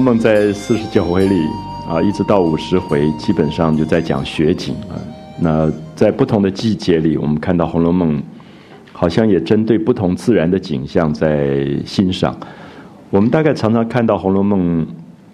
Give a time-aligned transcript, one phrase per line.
[0.00, 1.46] 红楼梦》在四十九回里
[1.86, 4.96] 啊，一直到五十回，基本上就在讲雪景啊。
[5.38, 8.16] 那在不同的季节里，我们看到《红楼梦》
[8.94, 12.34] 好像也针对不同自然的景象在欣赏。
[13.10, 14.86] 我们大概常常看到《红楼梦》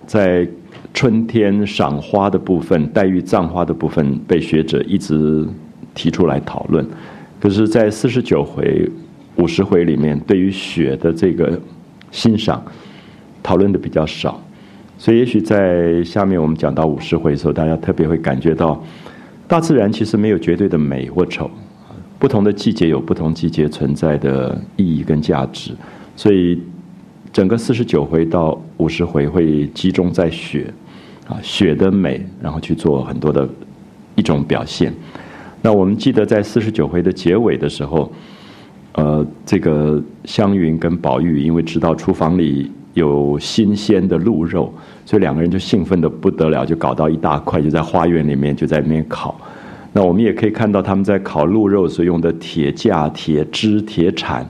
[0.05, 0.44] 在
[0.92, 5.47] 春天赏花的部分、黛玉葬花的部分，被学者一直
[5.94, 6.84] 提出来讨论。
[7.41, 8.91] 可是，在四十九回、
[9.37, 11.56] 五十回里面，对于雪的这个
[12.11, 12.61] 欣赏，
[13.44, 14.42] 讨论的比较少。
[14.99, 18.83] 所以，也许在下面我们讲到五十回的时候，大家特别会感觉到，
[19.47, 21.51] 大自然其实没有绝对的美或丑，
[22.19, 25.73] 不同的季节有不同季节存在的意义跟价值。
[26.15, 26.61] 所以。
[27.33, 30.73] 整个四十九回到五十回会集中在雪，
[31.29, 33.47] 啊，雪的美，然后去做很多的
[34.15, 34.91] 一种表现。
[35.61, 38.11] 那我们记得在四十九回的结尾的时候，
[38.95, 44.73] 呃，这个湘云跟宝玉因为知道厨房里有新鲜的鹿肉，
[45.05, 49.39] 所以两个人就兴奋的不得了，就搞到一大块，就在花园里面就在那边烤。
[49.93, 54.47] 那我们也可以看到他们在烤鹿肉所用的铁架、铁枝、铁铲。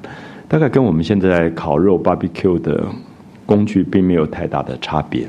[0.49, 2.85] 大概跟我们现在烤肉 barbecue 的
[3.45, 5.27] 工具并没有太大的差别，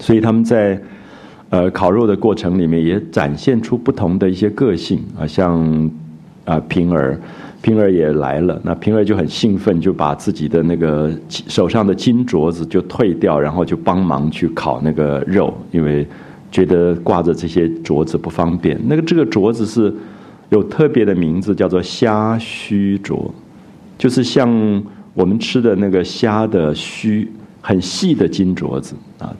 [0.00, 0.76] 所以他们在
[1.50, 5.88] 呃烤肉的过程里面也展现出不同的一些个性啊，像
[6.44, 7.20] 啊平儿，
[7.62, 16.06] 平儿也来了，那平儿就很兴奋，就把自己的那个手上的金镯子就退掉，然后就帮忙去烤那个肉，因为
[16.52, 18.78] 觉得挂着这些镯子不方便。
[18.86, 19.92] 那个这个镯子是
[20.50, 23.28] 有特别的名字，叫做虾须镯。
[23.98, 24.82] 就是像
[25.14, 27.28] 我们吃的那个虾的须，
[27.60, 29.34] 很细的金镯子啊，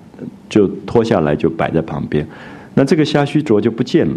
[0.48, 2.26] 就脱下来就摆在旁边。
[2.74, 4.14] 那这个虾须镯就不见了。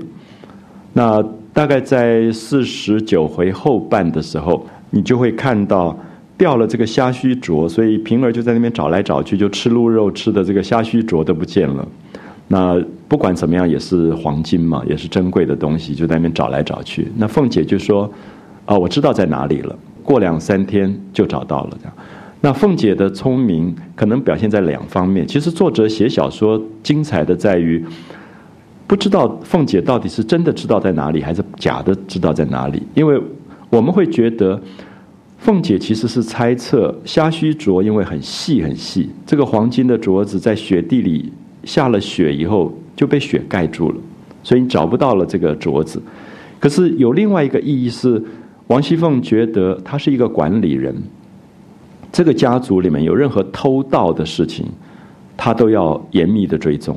[0.93, 1.23] 那
[1.53, 5.97] 大概在四十九回后半的时候，你就会看到
[6.37, 11.87] 掉了这个虾须镯，所以平儿就在那边找来找去，就吃鹿肉吃的这个虾须镯都不见了。
[12.47, 17.07] 那不管怎么样也是黄金嘛，也是珍贵的东西，就在那边找来找去。
[17.17, 18.09] 那凤姐就说
[18.65, 21.93] ：“啊，我知道在哪里了。”过两三天就找到了，这样。
[22.41, 25.27] 那凤姐的聪明可能表现在两方面。
[25.27, 27.85] 其实作者写小说精彩的在于，
[28.89, 32.81] 不知道凤姐到底是真的知道在哪里，还是假的知道在哪里。
[32.95, 33.21] 因为
[33.69, 34.59] 我们会觉得，
[35.37, 41.31] 凤姐其实是猜测虾须镯，因为很细很细，这个黄金的镯子在雪地里
[41.65, 43.97] 下了雪以后就被雪盖住了，
[44.41, 46.01] 所以你找不到了这个镯子。
[46.59, 48.21] 可是有另外一个意义是。
[48.69, 50.95] 王熙凤觉得她是一个管理人，
[52.11, 54.63] 这个家族里面有任何偷盗的事情，
[55.35, 56.95] 她都要严密的追踪，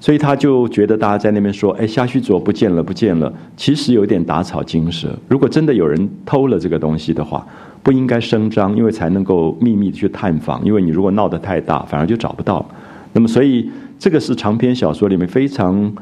[0.00, 5.16] 所以他就觉得大家在那边说：“哎，虾须镯不见了，不见了。”其实有点打草惊蛇。
[5.28, 7.46] 如果真的有人偷了这个东西的话，
[7.82, 10.64] 不应该声张，因为才能够秘密的去探访。
[10.64, 12.66] 因为你如果闹得太大，反而就找不到。
[13.12, 15.92] 那么，所以这个是长篇小说里面非常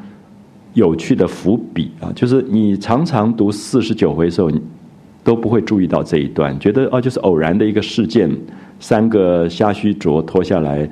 [0.74, 4.48] 有趣的伏笔啊，就是你常常读四十九回的时候。
[4.48, 4.60] 你
[5.24, 8.34] 都不会注意到这一段，觉得哦，就是偶然的一个事件，
[8.80, 10.88] 三个夏须镯脱下来，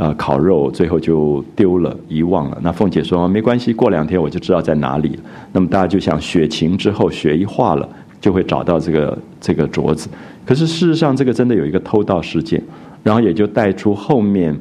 [0.00, 2.58] 呃，烤肉，最后就丢了，遗忘了。
[2.62, 5.18] 那凤姐说没关系，过两天我就知道在哪里。
[5.52, 7.86] 那么大家就想雪晴之后，雪一化了，
[8.18, 10.08] 就会找到这个这个镯子。
[10.46, 12.62] 可是事实上，这个真的有一个偷盗事件，
[13.02, 14.58] 然后也就带出后面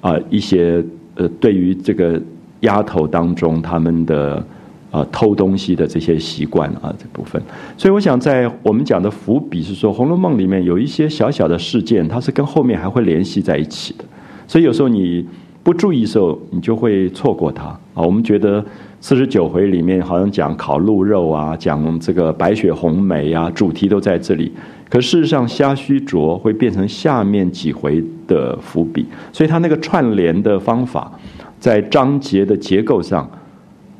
[0.00, 0.82] 啊一些
[1.14, 2.18] 呃，对于这个
[2.60, 4.42] 丫头当中他们的。
[4.90, 7.40] 啊，偷东西的这些习惯啊，这部分，
[7.78, 14.04] 所以我想在我们讲的伏笔是说，《红楼梦》里面有一些小小的事件，它是跟后面还会联系在一起的，
[14.50, 15.24] 所以有时候你
[15.62, 18.02] 不注意的时候，你就会错过它啊。
[18.02, 18.64] 我们觉得
[19.00, 24.52] 四十九回里面好像讲烤鹿肉啊，讲这个白雪红梅啊，主题都在这里，
[24.88, 31.12] 可事实上虾须镯会变成下面几回的伏笔，所以它那个串联的方法，
[31.60, 33.30] 在章节的结构上。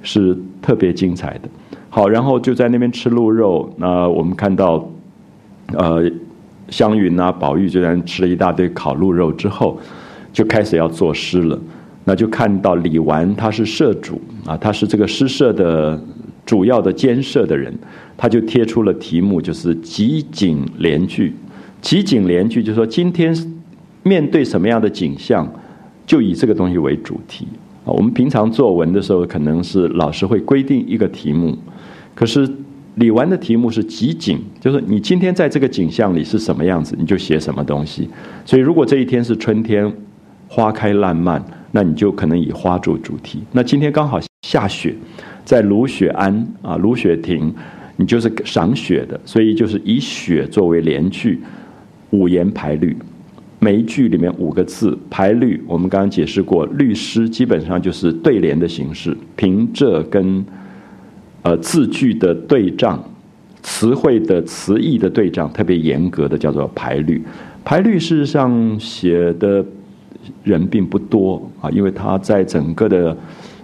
[0.03, 1.49] 是特别精彩的，
[1.91, 3.71] 好，然后就在那边吃鹿肉。
[3.77, 4.83] 那我们看到，
[5.75, 6.11] 呃，
[6.71, 9.79] 湘云啊、宝玉就在吃了一大堆烤鹿肉之后，
[10.33, 11.59] 就开始要作诗了。
[12.05, 16.03] 那就看到李纨他是社主啊，他是这个诗社的
[16.47, 17.73] 主要的监社的人，
[18.17, 21.35] 他就贴出了题目，就是集景联句。
[21.81, 23.35] 集景联句就是说，今天
[24.03, 25.47] 面对什么样的景象，
[26.07, 27.47] 就以这个东西为主题
[27.85, 27.93] 啊。
[27.93, 31.57] 我们平常作文的时候，可能是老师会规定一个题目，
[32.15, 32.49] 可是
[32.97, 38.09] 李纨的题目是集景，就是你今天在这个景象里是什么样子，你就写什么东西。
[38.45, 39.91] 所以如果这一天是春天，
[40.53, 43.41] 花开烂漫，那你就可能以花做主题。
[43.53, 44.93] 那今天刚好下雪，
[45.45, 47.55] 在卢雪庵啊，卢雪亭，
[47.95, 51.41] 你就是赏雪的，所以就是以雪作为连句，
[52.11, 52.97] 五言排律。
[53.61, 60.45] 每一句里面五个字排律，我们刚刚解释过，律诗基本上就是对联的形式，平仄跟
[61.43, 63.01] 呃字句的对仗，
[63.63, 67.23] 词汇的词义的对仗，特别严格的叫做排律。
[67.63, 69.65] 排律事实上写的
[70.43, 73.17] 人并不多啊，因为他在整个的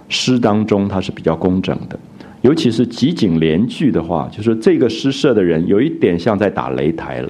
[0.09, 1.99] 诗当中，他是比较工整的。
[2.41, 7.29] 尤其是集锦联句的话，就是这个诗社的人有一点像在打擂台了。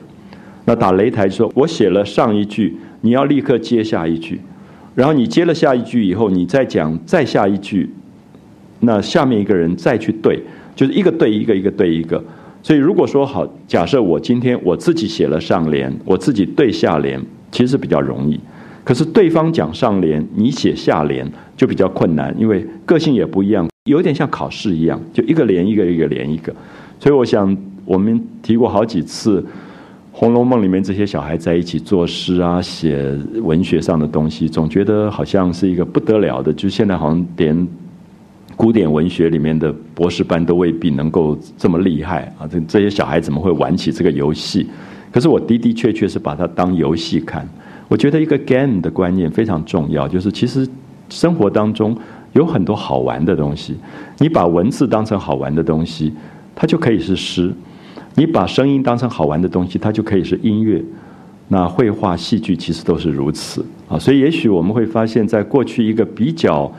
[0.66, 4.40] 那打擂台说，我写了上一句，你要立刻接下一句，
[4.94, 7.90] 然后你接了下一句以后，你再讲再下一句，
[8.82, 10.44] 那下面一个人再去对，
[10.76, 12.22] 就是一个对一个，一个对一个。
[12.62, 17.20] 所以如果说好，假设我今天我自己写了上联，我自己对下联，
[17.50, 18.38] 其实比较容易。
[18.88, 26.56] 可是对方讲上联，你写下联就比较困难，因为个性也不一样，有点像考试一样，就一个连一个，一个连一个。
[26.98, 29.42] 所以我想，我们提过好几次。
[30.14, 33.14] 《红楼梦》里面这些小孩在一起作诗啊，写
[33.44, 36.54] 文学上的东西，总觉得好像是一个不得了的。
[36.54, 37.68] 就现在好像连
[38.56, 42.48] 古典文学里面的博士班都未必能够这么厉害啊！
[42.48, 44.66] 这这些小孩怎么会玩起这个游戏？
[45.12, 47.46] 可是我的的确确是把它当游戏看。
[47.88, 50.68] 我觉得一个 game 的观念非常重要，就是其实
[51.10, 51.98] 生活当中
[52.34, 53.76] 有很多好玩的东西。
[54.18, 56.14] 你把文字当成好玩的东西，
[56.56, 57.54] 它就可以是诗。
[58.16, 60.84] 你把声音当成好玩的东西，它就可以是音乐。
[61.50, 63.98] 那绘画、戏剧其实都是如此啊。
[63.98, 66.70] 所以，也许我们会发现，在过去一个比较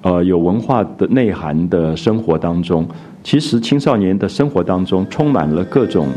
[0.00, 2.88] 呃有文化的内涵的生活当中，
[3.22, 6.08] 其实青少年的生活当中充满了各种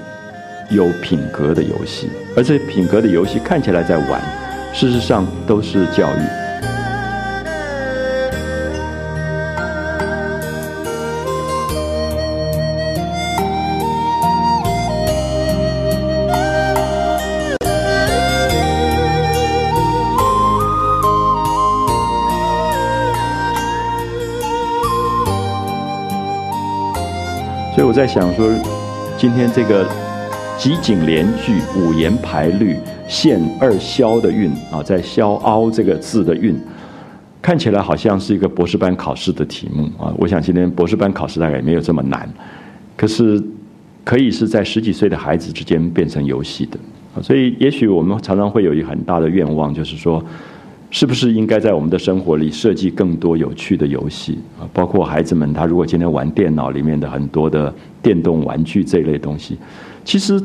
[0.70, 4.22] 有品格的游戏，而这品格的游戏看起来在玩，
[4.74, 6.22] 事实上都是教育。
[27.76, 28.46] 所以我在想说，
[29.18, 29.88] 今天这个
[30.60, 32.76] 集锦联句、五言排律、
[33.08, 36.54] 现二消的韵啊，在消凹这个字的韵，
[37.42, 40.14] 看起来好像是一个博士班考试的题目啊。
[40.18, 42.30] 我想今天博士班考试大概也没有这么难，
[42.98, 43.42] 可是
[44.04, 46.78] 可以是在十几岁的孩子之间变成游戏的
[47.16, 47.24] 啊。
[47.24, 50.22] 所以也许我们常常会有一很大的愿望，就是说。
[50.92, 54.66] 是不是应该在我们的生活里设计更多有趣的游戏啊？
[54.74, 59.56] 包括孩子们，他如果今天玩电脑里面的很多的电动玩具这一类东西，
[60.04, 60.42] 其实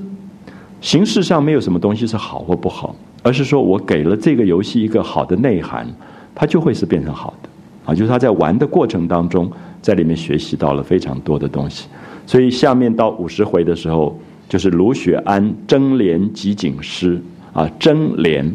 [0.85, 5.89] 形式上没有什么东西是好或不好，而是说我给了这个游戏一个好的内涵，
[6.35, 7.49] 它就会是变成好的
[7.87, 7.95] 啊。
[7.95, 9.51] 就是他在玩的过程当中，
[9.81, 11.89] 在里面学习到了非常多的东西。
[12.27, 17.19] 所以下面到五十回的时候，就是卢雪庵争联集锦诗
[17.55, 18.55] 啊，争联。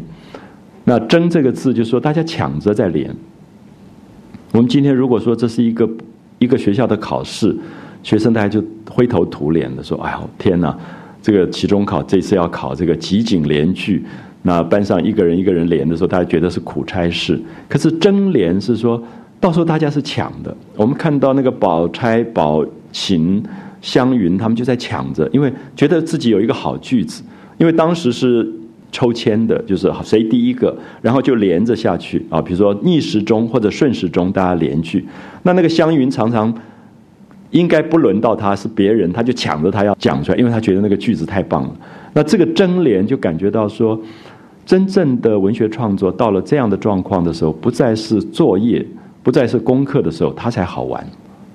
[0.84, 3.12] 那“争”这个字，就是说大家抢着在连。
[4.52, 5.90] 我们今天如果说这是一个
[6.38, 7.56] 一个学校的考试，
[8.04, 10.76] 学生大家就灰头土脸的说：“哎呦天哪，
[11.22, 14.04] 这个期中考这次要考这个集锦联句，
[14.42, 17.40] 那班上一个人一个人连的时候，大家觉得是苦差事。
[17.68, 19.02] 可是争联是说
[19.38, 20.56] 到时候大家是抢的。
[20.76, 23.42] 我们看到那个宝钗、宝琴、
[23.80, 27.22] 湘云他们就在抢着，因为觉得自己有一个好句子，
[27.58, 28.50] 因为当时是。
[28.92, 32.42] 抽签的就是谁第一个，然后就连着下去啊。
[32.42, 35.06] 比如说逆时钟或者顺时钟，大家连句。
[35.44, 36.52] 那那个湘云常常
[37.50, 41.76] 应该不轮到他，是别人，他就抢着他要讲出来，因为他觉得那个句子太棒了。
[42.12, 44.00] 那这个争联就感觉到说，
[44.64, 48.84] 真正的文学创作到了这样的状况的时候，不再是作业，
[49.22, 51.04] 不再是功课的时候，它才好玩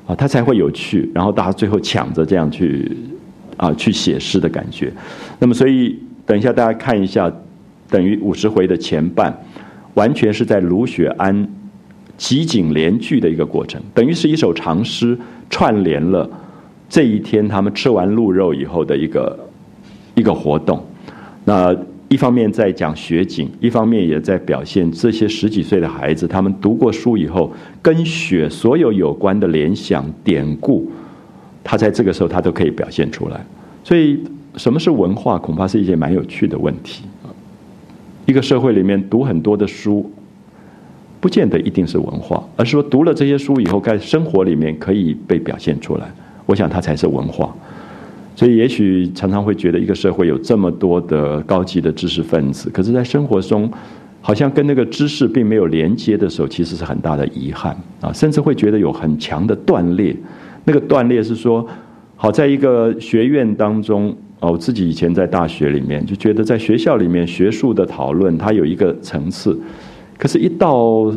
[0.08, 1.10] 啊，它才会有趣。
[1.14, 2.98] 然后大家最后抢着这样去
[3.58, 4.92] 啊去写诗的感觉。
[5.40, 6.00] 那么所以。
[6.28, 7.32] 等一下，大家看一下，
[7.88, 9.32] 等于五十回的前半，
[9.94, 11.48] 完全是在卢雪庵
[12.18, 15.18] 集锦联句的一个过程，等于是一首长诗
[15.50, 16.30] 串联了
[16.90, 19.40] 这一天他们吃完鹿肉以后的一个
[20.16, 20.84] 一个活动。
[21.44, 21.76] 那
[22.08, 30.92] 一方面在讲雪景，一方面也在表现这些十几岁的孩子，他们读过书以后，跟雪所有有关的联想典故，
[31.64, 33.46] 他在这个时候他都可以表现出来，
[33.84, 34.20] 所以。
[34.58, 35.38] 什么是文化？
[35.38, 37.04] 恐怕是一件蛮有趣的问题！
[38.26, 40.10] 一个社会里面读很多的书，
[41.26, 46.06] 不见得一定是文化，而是说读了这些书以后，在生活里面可以被表现出来。
[46.46, 47.52] 我想它才是文化。
[48.36, 53.68] 所以，也许常常会觉得一个社会有这么多的高级的知识分子，可是，在生活中
[54.22, 58.14] 好像跟那个知识并没有连接的时候，其实是很大的遗憾啊！
[58.14, 60.16] 甚至会觉得有很强的断裂。
[60.64, 61.68] 那个断裂是说，
[62.16, 64.16] 好在一个学院当中。
[64.42, 69.58] 哦，我自己以前在大学里面就觉得，在学校里面学术的讨论，它有一个层次，
[70.18, 71.12] 可是，一到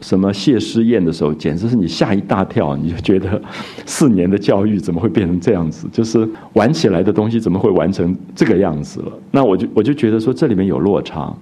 [0.00, 3.40] 什么谢师宴的时候，简直是你吓一大跳，你就觉得
[3.86, 5.86] 四年的教育怎么会变成这样子？
[5.92, 9.12] 就是玩起来的东西怎么会玩成这个样子了？
[9.30, 11.32] 那我就我就觉得说，这里面有落差。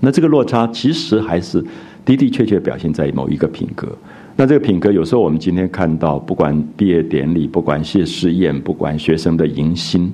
[0.00, 1.64] 那这个落差其实还是
[2.04, 3.88] 的的确确表现在某一个品格。
[4.36, 10.10] 那这个品格，有时候我们今天看到，不管毕业典礼，不管谢师宴，不管学生的迎新，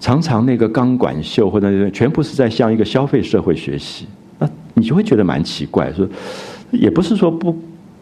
[0.00, 4.06] 常常那个钢管秀或者全部是在向一个消费社会学习。
[4.38, 6.06] 那你就会觉得蛮奇怪，说
[6.70, 7.56] 也不是说不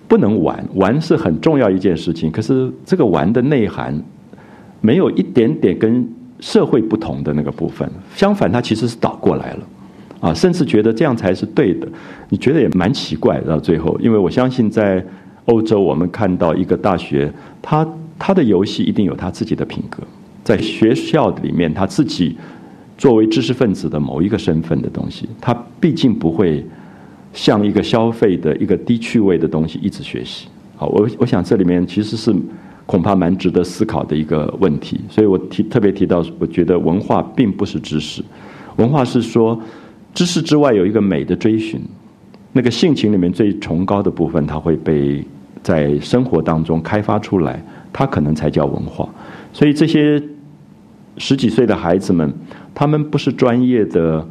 [0.08, 2.30] 不能玩，玩是很重要一件事情。
[2.30, 4.00] 可是这个玩的内涵，
[4.80, 6.08] 没有一点点跟
[6.40, 7.90] 社会不同的那个部分。
[8.14, 9.60] 相反，它其实是倒过来了。
[10.18, 11.86] 啊，甚至觉得这样才是对的，
[12.30, 13.38] 你觉得也蛮奇怪。
[13.42, 15.04] 到最后，因为我相信在
[15.44, 17.86] 欧洲，我们看到一个大学，他
[18.18, 20.02] 他的游戏一定有他自己的品格，
[20.42, 22.34] 在学校里面，他自己
[22.98, 26.64] 作为知识分子的某一个身份的东西，他毕竟不会
[27.32, 30.48] 像一个消费的一个低趣味的东西一直学习。
[30.76, 32.34] 好，我我想这里面其实是
[32.86, 35.00] 恐怕蛮值得思考的一个问题。
[35.10, 38.22] 所以我提特别提到，我觉得文化并不是知识，
[38.76, 39.60] 文化是说。
[40.14, 41.78] 知识之外有一个美的追寻，
[42.54, 45.22] 那个性情里面最崇高的部分，它会被
[45.62, 47.62] 在生活当中开发出来，
[47.92, 49.06] 它可能才叫文化。
[49.52, 50.18] 所以这些
[51.18, 52.32] 十几岁的孩子们，
[52.78, 54.22] 他们不是专业的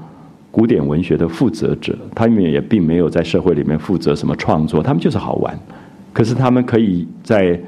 [0.52, 5.60] 古典文学的负责者，他们也并没有在社会里面负责什么创作，他们就是好玩。
[6.14, 7.60] 可是他们可以在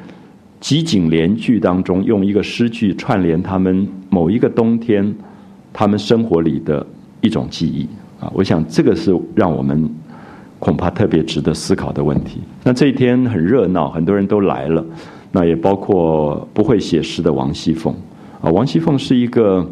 [0.59, 5.11] 集锦联句当中，用一个诗句串联他们某一个冬天，
[5.73, 6.85] 他们生活里的
[7.21, 7.87] 一种记忆。
[8.19, 9.89] 啊，我想这个是让我们
[10.59, 12.41] 恐怕特别值得思考的问题。
[12.63, 14.85] 那这一天很热闹，很多人都来了，
[15.31, 17.91] 那也包括不会写诗的王熙凤。
[18.41, 19.67] 啊，王熙凤是一个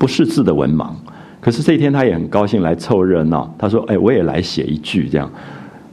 [0.00, 0.90] 不识字的文盲，
[1.40, 3.54] 可是这一天他也很高兴来凑热闹。
[3.58, 5.30] 他说：“哎，我也来写一句这样。”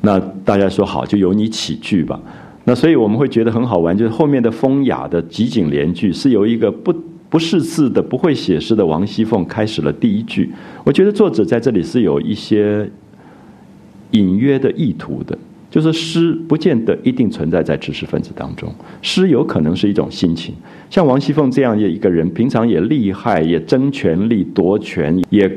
[0.01, 2.17] 那大家说好，就由你起句吧。
[2.63, 6.95] 那所以我们会觉得很好玩，就是后面的风雅的集锦联句是由一个不。
[7.29, 10.49] 不识字的、不会写诗的王熙凤开始了第一句。
[10.85, 12.89] 我觉得作者在这里是有一些
[14.11, 15.37] 隐约的意图的，
[15.69, 20.55] 就是诗不见得一定存在在知识分子当中，诗有可能是一种心情。
[20.89, 25.51] 像王熙凤这样的一个人，平常也厉害，也争权力、夺权，也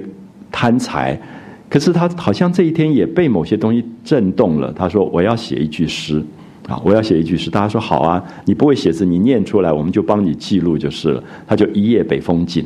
[0.51, 1.21] 贪财，
[1.69, 4.73] 可是他好像这一天也被某些东西震动了。
[4.73, 6.23] 他说：“我要写一句诗。”
[6.69, 6.81] 啊！
[6.85, 8.23] 我要写一句诗，大家说好啊！
[8.45, 11.25] 你不会写字，你念出来，我们就帮你记录就是了。
[11.45, 12.65] 他就一夜北风紧。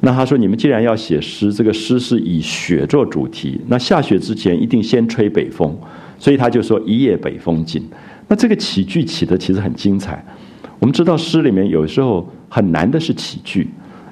[0.00, 5.76] 那他说，你们既然要写诗，这个诗是以雪做主题，那下雪之前一定先吹北风，
[6.22, 7.82] 所以他就说一夜北风紧。
[8.28, 10.24] 那这个起句起的其实很精彩。
[10.78, 13.68] 我们知道诗里面有时候很难的是起句，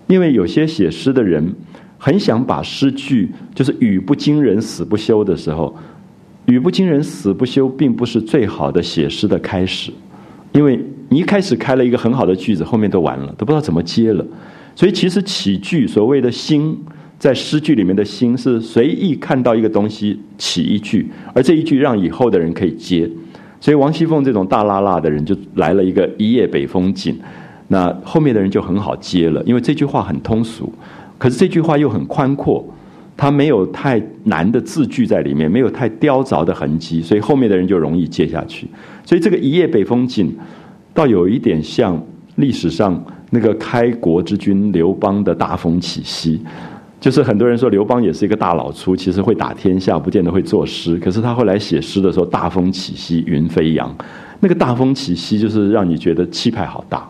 [0.09, 1.55] 因为有些写诗的人
[1.99, 5.73] 很想把诗句就是语不惊人死不休的时候。
[6.47, 9.93] 语不惊人死不休，并不是最好的写诗的开始，
[10.51, 14.27] 因为你一开始开了一个很好的句子，后面都完了，都不知道怎么接了。
[14.75, 16.77] 所以其实起句，所谓的心，
[17.21, 23.09] 在诗句里面的心，是随意看到一个东西起一句，而这一句让以后的人可以接。
[23.61, 27.21] 所以王熙凤这种大拉拉的人，就来了一个一夜北风紧，
[27.69, 30.73] 那后面的人就很好接了，因为这句话很通俗，
[31.19, 32.67] 可是这句话又很宽阔。
[33.19, 38.67] 它没有太难的字句在里面，没有太雕凿的痕迹，所以后面的人就容易接下去。
[39.05, 40.35] 所以这个一夜北风紧，
[40.95, 42.03] 倒有一点像
[42.37, 42.99] 历史上
[43.29, 46.41] 那个开国之君刘邦的大风起兮。
[47.01, 50.97] 就是很多人说刘邦也是一个大老粗，其实会打天下，不见得会作诗。
[50.99, 53.93] 可是他后来写诗的时候，大风起兮云飞扬，
[54.39, 57.09] 那个大风起兮就是让你觉得气派好大。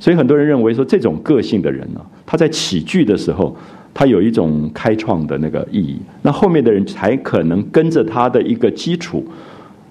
[0.00, 3.56] 所以很多人认为说这种个性的人呢，他在起句的时候。
[3.98, 9.24] 他有一种开创的那个意义，那后面的人才可能跟着他的一个基础，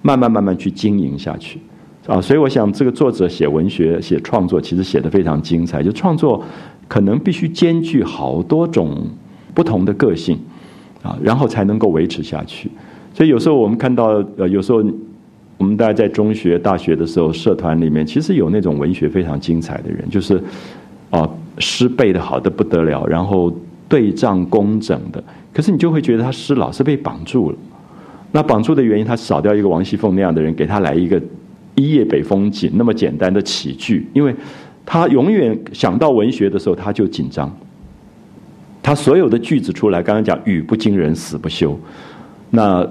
[0.00, 1.58] 慢慢慢慢去经营下去，
[2.06, 5.82] 啊，所以我想这个作者写文学、写创作，其实写的非常精彩。
[5.82, 6.40] 就创作
[6.86, 8.96] 可能必须兼具好多种
[9.56, 10.38] 不同的个性，
[11.02, 12.70] 啊，然后才能够维持下去。
[13.12, 14.84] 所以有时候我们看到，呃，有时候
[15.56, 20.38] 我们大家在中学、大学的时候，社团里面其实有那种文学非常精彩的人，就是
[21.10, 23.50] 啊，诗背的好的不得了，然后。
[23.88, 25.22] 对仗工整的，
[25.54, 27.56] 可是你就会觉得他诗老是被绑住了。
[28.32, 31.22] 那绑住的原因，他少掉一个王熙凤那样的人，给他来一个
[31.76, 34.34] 一夜北风紧那么简单的起句，因为
[34.84, 37.48] 他永远想到文学的时候他就紧张。
[38.86, 41.76] 他所有的句子出来，刚刚讲语不惊人死不休，
[42.50, 42.88] 那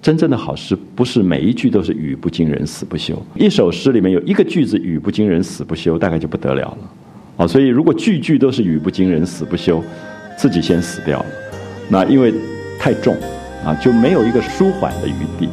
[0.00, 3.20] 真正的好诗不是每一句都是语不惊人死不休。
[3.34, 6.78] 一首诗里面有一个句子语不惊人死不休，大概就不得了了。
[7.38, 9.82] 啊，所以如果句句都是语不惊人死不休，
[10.38, 11.26] 自己先死掉了，
[11.88, 12.32] 那因为
[12.78, 13.16] 太重，
[13.64, 15.48] 啊，就没有一个舒缓的余地。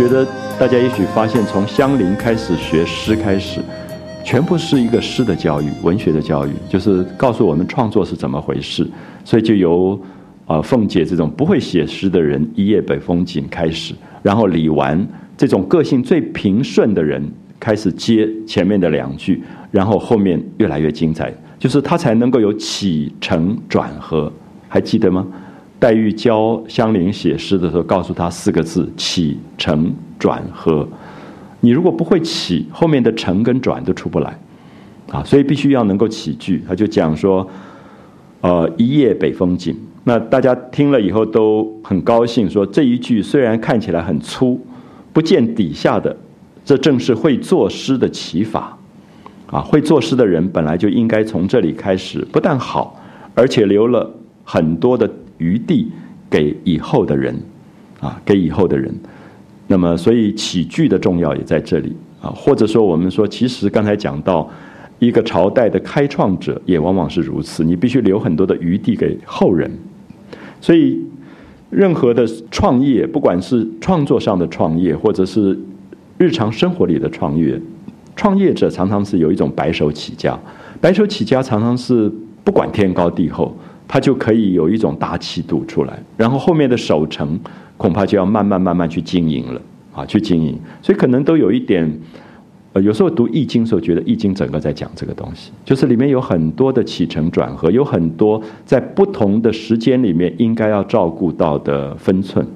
[0.00, 0.26] 觉得，
[0.58, 3.60] 大家也许发现，从香菱开始学诗开始，
[4.24, 8.88] 全部是一个诗的教育、文学的教育，就是告诉我们创作是怎么回事。
[9.26, 10.00] 所以就由
[10.46, 17.22] 啊凤姐这种不会写诗的人，一夜北风景开始，然后李纨这种个性最平顺的人
[17.58, 24.32] 开始接前面的两句，然后后面越来越精彩，就是他才能够有起承转合，
[24.66, 25.26] 还记得吗？
[25.80, 30.86] 黛玉教香菱写诗的时候，告诉她四个字：起承转合。
[31.60, 34.38] 你如果不会起，后面的承跟转都出不来，
[35.10, 36.62] 啊，所以必须要能够起句。
[36.68, 37.48] 他就讲说，
[38.42, 39.74] 呃，一夜北风紧。
[40.04, 44.60] 那大家听了以后都很高兴，说这一句虽然看起来很粗，
[45.14, 46.14] 不见底下的，
[46.62, 48.76] 这正是会作诗的起法。
[49.46, 53.00] 啊，会作诗的人本来就应该从这里开始，不但好，
[53.34, 54.10] 而且留了
[54.44, 55.10] 很多的。
[55.40, 55.90] 余地
[56.30, 57.34] 给以后的人，
[57.98, 58.94] 啊，给以后的人。
[59.66, 62.30] 那么，所以起句的重要也在这里啊。
[62.30, 64.48] 或者说，我们说，其实刚才讲到
[64.98, 67.64] 一个朝代的开创者，也往往是如此。
[67.64, 69.70] 你必须留很多的余地给后人。
[70.60, 71.00] 所以，
[71.70, 75.58] 任何的创业，不管是创作上的创业，或者是
[76.18, 77.60] 日常生活里的创业，
[78.16, 80.38] 创业者常常是有一种白手起家。
[80.80, 83.56] 白手起家常常是不管天高地厚。
[83.92, 87.36] 他就可以有一种大气度出来，然后后面的守城
[87.76, 89.60] 恐怕就要慢慢慢慢去经营了
[89.92, 90.56] 啊，去经营。
[90.80, 91.92] 所以可能都有一点，
[92.72, 102.46] 呃，有时候读易经时候觉得易经整个在讲这个东西，就是里面有很多的起承转合，有很多在不同的时间里面应该要照顾到的分寸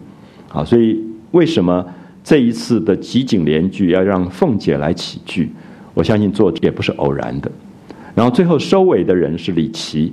[0.53, 0.65] 啊。
[0.65, 1.85] 所以为什么
[2.23, 5.51] 这一次的集锦联句要让凤姐来起句？
[5.95, 7.51] 我相信作者也不是偶然的。
[8.15, 10.13] 然后最后收尾的人是李琦。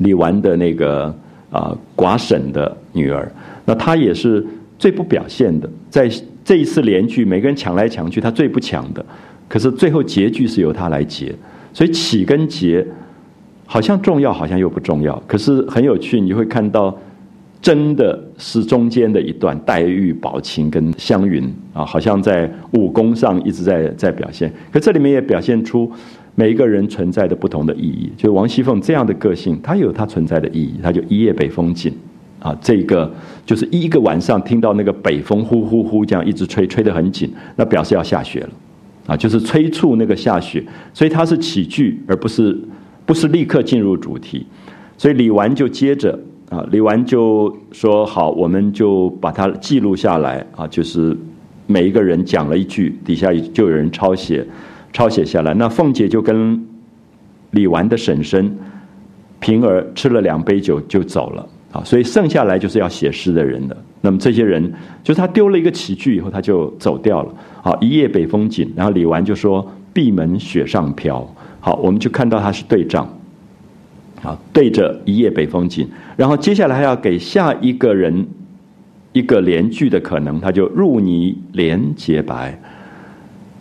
[0.00, 1.14] 李纨的那个
[1.50, 3.30] 啊寡婶的女儿，
[3.64, 4.44] 那她也是
[4.78, 6.10] 最不表现的，在
[6.44, 9.04] 这一次连剧，每个人抢来抢去，她最不抢的，
[9.48, 11.34] 可是最后结局是由她来结，
[11.72, 12.86] 所以起跟结
[13.66, 16.96] 好像重要，好像又不重要，可是很有趣，你会看到
[17.62, 25.92] 真的是中间的一段黛玉、宝琴跟湘云啊，好像在武功上一直在在表现，可这里面也表现出。
[26.40, 30.76] 每一个人存在的不同的意义，就王熙凤这样的个性，她有她存在的意义。
[30.82, 31.92] 她就一夜北风紧，
[32.38, 33.12] 啊，这个
[33.44, 38.50] 就是一个晚上听到那个北风呼呼呼这样一直吹，吹得很紧，那表示要下雪了，
[39.08, 40.64] 啊，就是催促那个下雪。
[40.94, 42.58] 所以它是起句，而不是
[43.04, 44.46] 不是立刻进入主题。
[44.96, 51.14] 所以李纨就接着啊，李纨就说好，我们就把它记录下来啊，就是
[51.66, 54.42] 每一个人讲了一句，底下就有人抄写。
[54.92, 56.66] 抄写下来，那凤姐就跟
[57.52, 58.56] 李纨的婶婶
[59.38, 63.76] 平儿吃了两杯酒就走了啊，所以剩下来就是要写诗的人了。
[64.02, 64.72] 那么这些人，
[65.04, 67.34] 就是他丢了一个起句以后，他就走掉了。
[67.62, 71.26] 好，一夜北风紧，然后李纨就说“闭门雪上飘”。
[71.60, 73.06] 好，我们就看到他是对仗，
[74.22, 78.26] 好对着“一夜北风紧”，然后接下来还要给下一个人
[79.12, 82.58] 一个连句的可能，他就“入泥莲洁白”。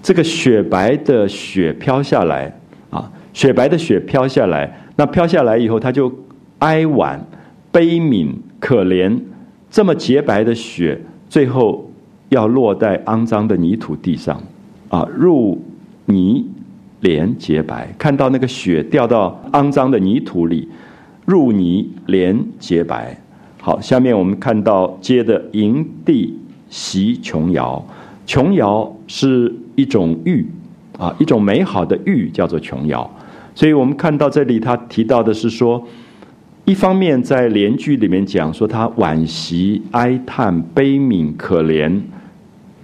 [0.02, 2.58] 这个雪白的雪飘下来，
[2.90, 6.12] 啊，雪白的雪飘下来，那飘下来以后，他就
[6.60, 7.22] 哀婉、
[7.70, 9.20] 悲悯、可怜，
[9.70, 11.92] 这么洁白的雪，最后
[12.30, 14.42] 要落在肮脏的泥土地上，
[14.88, 15.62] 啊，入
[16.06, 16.48] 泥
[17.02, 20.70] 连洁白，看到那个雪掉到肮脏的泥土里，
[21.26, 23.16] 入泥连洁白。
[23.62, 27.86] 好，下面我们看到接的营地袭琼瑶，
[28.26, 29.54] 琼瑶是。
[29.80, 30.46] 一种玉，
[30.98, 33.10] 啊，一种美好的玉叫做琼瑶，
[33.56, 35.82] 所以我们看到这里，他提到的是说，
[36.66, 41.98] 一方面在联句里面讲说他惋惜、哀叹、悲悯、可怜，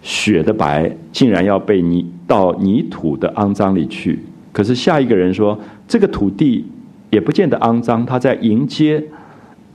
[0.01, 4.17] 雪的白竟然要被泥到泥土的肮脏里去，
[4.53, 6.65] 可是下一个人说，这个土地
[7.09, 9.03] 也不见得肮脏，他在迎接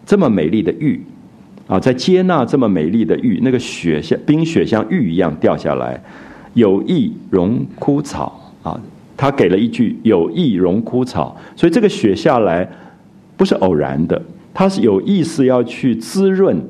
[0.07, 1.05] 这么美丽的玉，
[1.69, 6.03] 啊，在接纳这么美丽的玉，那个雪像冰雪像玉一样掉下来。
[6.55, 8.53] 有意容枯草。
[8.63, 8.79] 啊，
[9.17, 12.69] 他给了一句“有意容枯草”，所以这个雪下来
[13.37, 14.21] 不是偶然的，
[14.53, 16.63] 它是有意思要去滋润、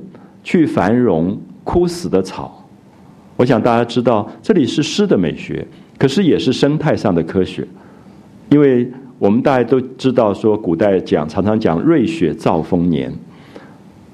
[0.44, 2.64] 去繁荣枯死的草。
[3.36, 5.66] 我想大家知道，这里是诗的美学，
[5.98, 7.66] 可是也是生态上的科学，
[8.50, 8.88] 因为
[9.18, 13.12] 我们大家都知道，说古代讲常常讲瑞雪兆丰年，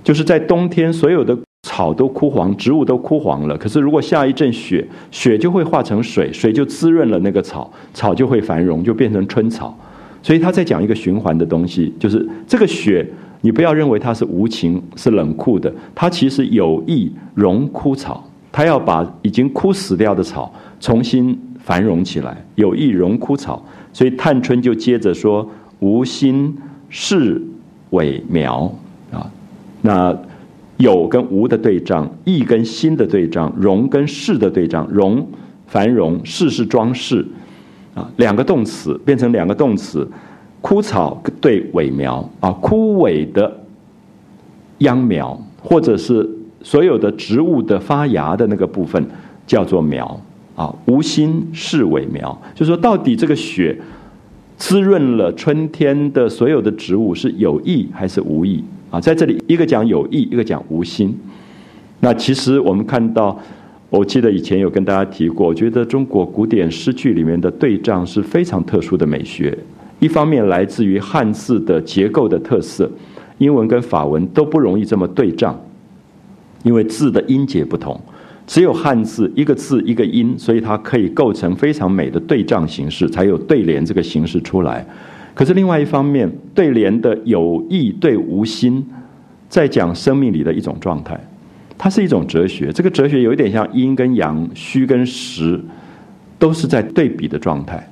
[0.02, 3.58] 就是在冬天所有的草都枯黄，植物都枯黄了。
[3.58, 9.76] 可是如果下一阵雪，雪就会化成水，水就滋润了那个草，草就会繁荣，就变成春草。
[10.22, 13.04] 所以他在讲一个循环的东西，就是这个雪，
[13.40, 18.22] 你不要认为它是无情、是冷酷的，它其实有意荣枯草。
[18.52, 20.50] 他要把已经枯死掉的草
[20.80, 23.60] 重新繁荣起来，有意荣枯草，
[23.92, 25.46] 所以探春就接着说
[25.80, 26.56] ：“无心
[26.88, 27.42] 是
[27.90, 28.72] 萎苗
[29.12, 29.28] 啊，
[29.82, 30.16] 那
[30.76, 35.26] 有跟无的对仗，意跟心的对仗，荣跟势的对仗，荣
[35.66, 37.26] 繁荣，势是装饰
[37.94, 40.08] 啊，两个动词变成两个动词，
[40.60, 43.60] 枯草对萎苗啊，枯萎的
[44.78, 46.28] 秧苗，或者是。”
[46.62, 49.06] 所有的植物的发芽的那个部分
[49.46, 50.20] 叫做苗
[50.56, 53.78] 啊，无心是萎苗，就说到底这个雪
[54.56, 59.00] 滋润了春天的所有的植物是有意还是无意啊？
[59.00, 61.16] 在这里一个讲有意，一个讲无心。
[62.00, 63.38] 那其实我们看到，
[63.90, 69.56] 我记得以前有跟大家提过，我觉得中国古典诗句里面的对仗是非常特殊的美学。
[69.98, 72.90] 一方面来自于汉字的结构的特色，
[73.38, 75.58] 英文跟法文都不容易这么对仗。
[76.62, 77.98] 因为字的音节不同，
[78.46, 84.84] 只有汉字一个字一个音，所以它可以构成非常美的对仗形式，才有对联这个形式出来。
[85.36, 88.82] 可是另外一方面，对联的有意对无心，
[89.50, 91.20] 在讲生命里的一种状态，
[91.76, 92.72] 它是一种哲学。
[92.72, 95.60] 这个哲学有一点像阴跟阳、虚跟实，
[96.38, 97.86] 都是在对比的状态。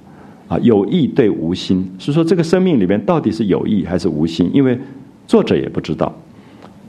[0.48, 4.50] 啊，有意对无心，是说这个生命里面到底是有意还是无心？
[4.54, 4.78] 因为
[5.26, 6.10] 作者也不知道。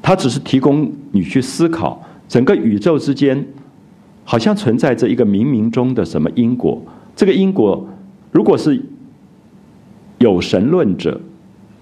[0.02, 3.46] 他只是提供你去思考，整个宇宙之间
[4.24, 6.82] 好像存在着一个冥冥中的什么因果。
[7.14, 7.86] 这个因果，
[8.32, 8.82] 如果是
[10.20, 11.20] 有神论者，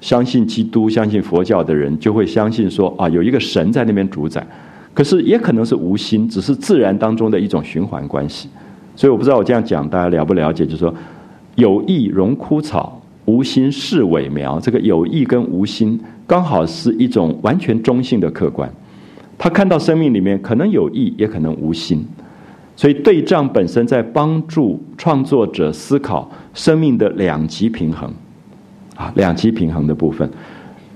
[0.02, 4.46] 相信基督、相信佛教的人，就会相信说啊，有一个神在那边主宰。
[4.94, 8.50] 可是也可能是无心，只是自然当中的一种循环关系。
[8.96, 10.94] 所以我不知道我这样讲大家了不了解，就是说
[11.56, 14.60] 有意荣枯草，无心是萎苗。
[14.60, 16.00] 这个有意跟无心。
[16.26, 18.72] 刚好是一种完全中性的客观，
[19.38, 22.06] 他看到生命里面可能有意，也可能无心，
[22.78, 28.10] 所以对仗本身在帮助创作者思考生命的两极平衡，
[28.96, 30.30] 啊，两极平衡的部分，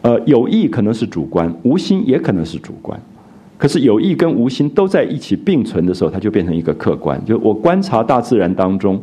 [0.02, 3.00] 呃，有意可能是主观，无心也可能是主观，
[3.58, 9.02] 可是有意跟无心都在一起并存的时候，它就变成一个客观，就我观察大自然当中，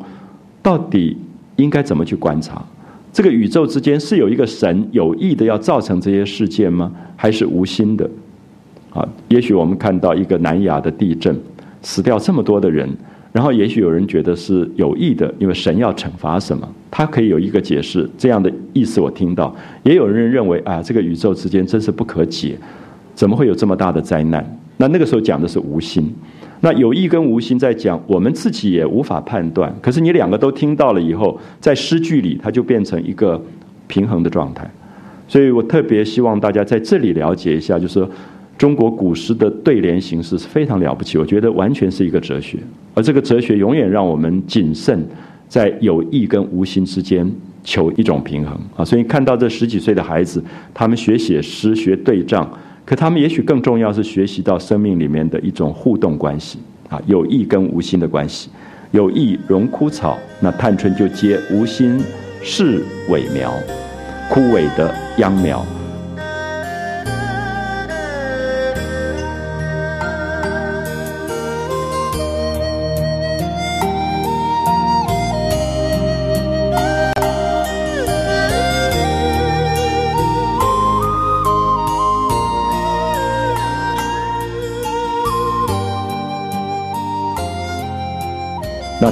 [0.62, 1.16] 到底
[1.56, 2.64] 应该怎么去观察。
[3.12, 6.90] 这个宇宙之间是有一个神有意的要造成这些事件吗？
[7.16, 8.08] 还是无心的？
[8.92, 11.36] 啊，也许我们看到一个南亚的地震，
[11.82, 12.88] 死掉这么多的人，
[13.32, 16.68] 然后也许有人觉得是有意的，因为神要惩罚什么？
[16.96, 19.52] 他可以有一个解释，这样的意思我听到。
[19.82, 22.56] 也有人认为啊，这个宇宙之间真是不可解，
[23.16, 24.46] 怎么会有这么大的灾难？
[24.76, 26.14] 那那个时候讲的是无心。
[26.60, 29.74] 那有意跟无心在讲，我们自己也无法判断。
[29.82, 33.42] 可是你两个都听到了以后，在诗句里，它就变成一个
[33.88, 34.64] 平衡的状态。
[35.26, 38.06] 所以我特别希望大家在这里了解一下，就是
[38.56, 41.18] 中国古诗的对联形式是非常了不起。
[41.18, 42.58] 我觉得完全是一个哲学，
[42.94, 45.04] 而这个哲学永远让我们谨慎
[45.48, 47.30] 在有意跟无心之间
[47.62, 48.84] 求一种平衡啊。
[48.84, 52.50] 所以看到这十几岁的孩子，他们学写诗、学对仗。
[52.84, 56.58] 可他们也许更重要是学习到生命里面的一种互动关系
[56.90, 58.50] 啊，有意跟无心的关系，
[58.90, 61.98] 有意荣枯草，那探春就接无心
[62.42, 63.54] 是萎苗，
[64.30, 65.64] 枯萎的秧苗。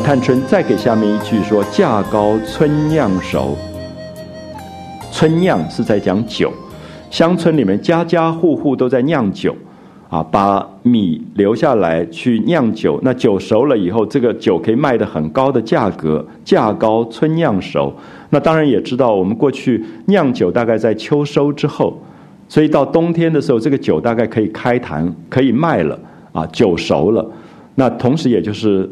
[0.03, 3.57] 探春再给下面一句说：“价高春酿熟。”
[5.12, 6.53] 春酿是在讲酒，
[7.09, 9.55] 乡村里面家家户户都在酿酒，
[10.09, 12.99] 啊，把米留下来去酿酒。
[13.05, 17.95] 那酒熟了以后，这个酒可以卖的很高的价格，价高春酿熟。
[18.31, 21.97] 那当然也知道，我们过去酿酒大概在秋收之后，
[22.49, 25.97] 所以到冬天的时候，这个酒大概可以开坛，可以卖了，
[26.33, 27.25] 啊，酒熟了。
[27.77, 28.91] 那同时也就是。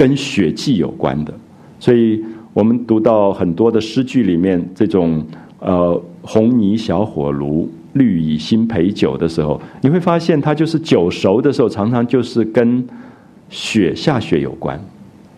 [0.00, 1.34] 跟血迹有关的，
[1.78, 5.22] 所以我们读到很多的诗句里面，这种
[5.58, 12.82] 呃红泥小火炉绿蚁新醅酒的时候，你会发现它就是酒熟的时候，常常就是跟
[13.50, 14.82] 雪下雪有关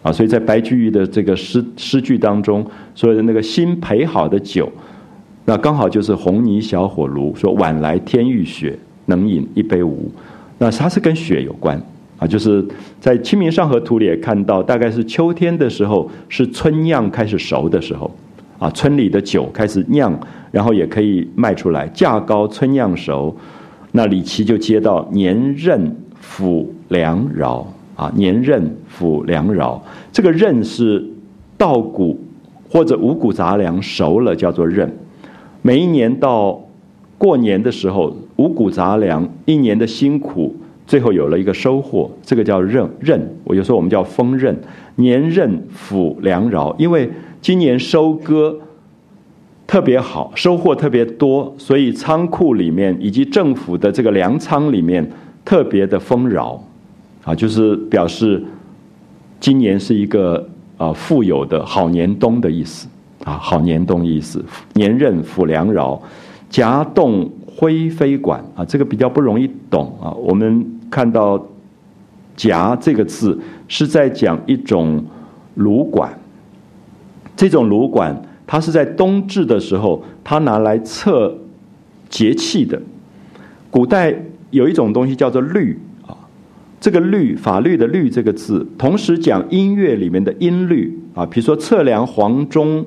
[0.00, 0.12] 啊。
[0.12, 4.70] 所以在白居易的这个诗诗句当中，所有的那个新醅好的酒，
[5.44, 10.08] 那刚好就是红泥小火炉，说晚来天欲雪，能饮一杯无。
[10.58, 11.82] 那它是跟雪有关
[12.22, 12.64] 啊，就是
[13.00, 18.08] 在《清明上河图》里也看到，大概是秋天的时候，是春酿开始熟的时候。
[18.60, 20.16] 啊，村里的酒开始酿，
[20.52, 23.36] 然后也可以卖出来，价高春酿熟。
[23.90, 29.82] 那李琦就接到年任府粮饶啊，年任府粮饶，
[30.12, 31.04] 这个任是
[31.58, 32.16] 稻谷
[32.70, 34.88] 或者五谷杂粮熟了叫做任。
[35.60, 36.60] 每一年到
[37.18, 40.54] 过年的时候，五谷杂粮一年的辛苦，
[40.92, 43.18] 最后有了一个收获，这个叫任任。
[43.44, 44.54] 我有时候我们叫丰任，
[44.96, 47.10] 年任府粮饶，因为。
[47.40, 48.56] 今年收割
[49.66, 55.10] 特别好，收获特别多，所以仓库里面以及政府的这个粮仓里面
[55.44, 56.62] 特别的丰饶，
[57.24, 58.40] 啊，就是表示
[59.40, 62.86] 今年是一个啊富有的好年冬的意思
[63.24, 64.44] 啊，好年冬意思。
[64.74, 66.00] 年任府粮饶，
[66.48, 70.12] 夹动灰飞管啊，这个比较不容易懂啊。
[70.12, 71.42] 我们看到
[72.36, 75.02] “夹”这个字是在讲一种
[75.54, 76.12] 炉管。
[77.34, 78.14] 这种炉管，
[78.46, 81.34] 它是在冬至的时候，它拿来测
[82.10, 82.80] 节气的。
[83.70, 84.14] 古代
[84.50, 86.12] 有一种东西叫做律啊，
[86.78, 92.84] 这个律法律的律这个字，同时讲音乐里面的音律啊，比如说测量黄钟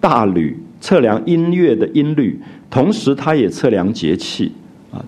[0.00, 4.52] 大吕，测量音乐的音律，同时它也测量节气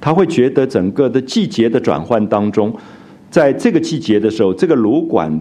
[0.00, 2.74] 他会觉得整个的季节的转换当中，
[3.30, 5.40] 在这个季节的时候，这个炉管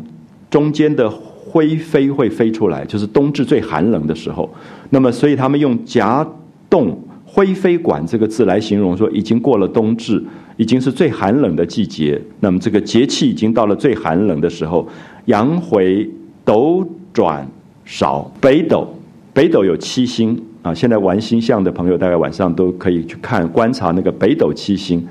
[0.50, 1.12] 中间的。
[1.50, 4.48] 灰飞会飞出来，就是冬至最寒冷的时候。
[4.90, 6.28] 那么，所以他们用“夹
[6.70, 10.22] 冻灰飞管”这个字来形容，说已经过了冬至，
[10.58, 12.22] 已经是最寒冷的季节。
[12.42, 14.86] 那么，这个节气已经到了最寒冷的时候。
[15.28, 16.08] 阳回
[16.44, 17.50] 斗转
[17.86, 18.86] 少，北斗，
[19.34, 20.74] 北斗有七星啊。
[20.74, 25.06] 现在玩星象的朋友，大概晚上都可以去看观察那个北斗七星。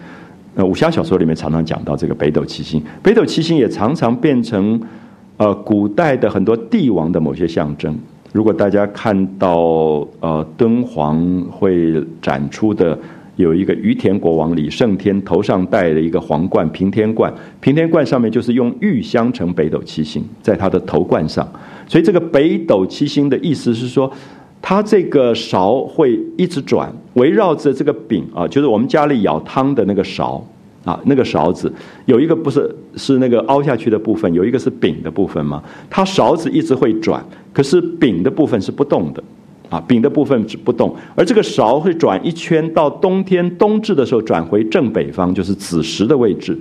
[0.54, 4.80] 呃，武侠小说里面常常讲到这个北斗七星，北斗七星也常常变成。
[5.38, 7.94] 呃，古代的很多帝王的某些象征，
[8.32, 12.98] 如果大家看到呃敦煌会展出的
[13.36, 21.46] 有一个于田国王李胜天头上戴的一个皇冠平天冠，平天冠上面就是用玉镶成北斗七星，在他的头冠上，
[21.86, 24.10] 所以这个北斗七星的意思是说，
[24.60, 30.44] 它这个勺会一直转，围绕着这个柄啊，就是我们家里舀汤的那个勺。
[30.84, 31.72] 啊，那个勺子
[32.04, 35.60] 有一个不是是那个凹下去的部分，有一个是柄的部分吗？
[35.90, 37.20] 它勺子一直会转，
[37.52, 39.20] 可是柄的部分是不动的，
[39.68, 46.56] 啊，柄的部分是不动，而这个勺会转一圈，到冬天冬至的时候转回正北方，就是子时的位置，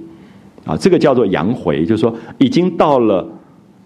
[0.66, 3.28] 啊，这个叫做阳回，就是说已经到了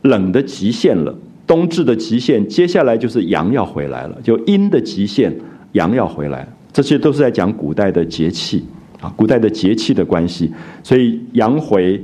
[0.04, 1.14] 冷的极限了，
[1.50, 5.34] 冬至的极限，接下来就是阳要回来了，就阴的极限，
[5.72, 8.64] 阳要回来，这些都是在讲古代的节气。
[9.02, 10.52] 啊，古代的节气的关系，
[10.84, 12.04] 所以阳回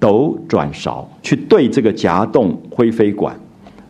[0.00, 3.32] 斗转勺去对这个夹动灰飞管，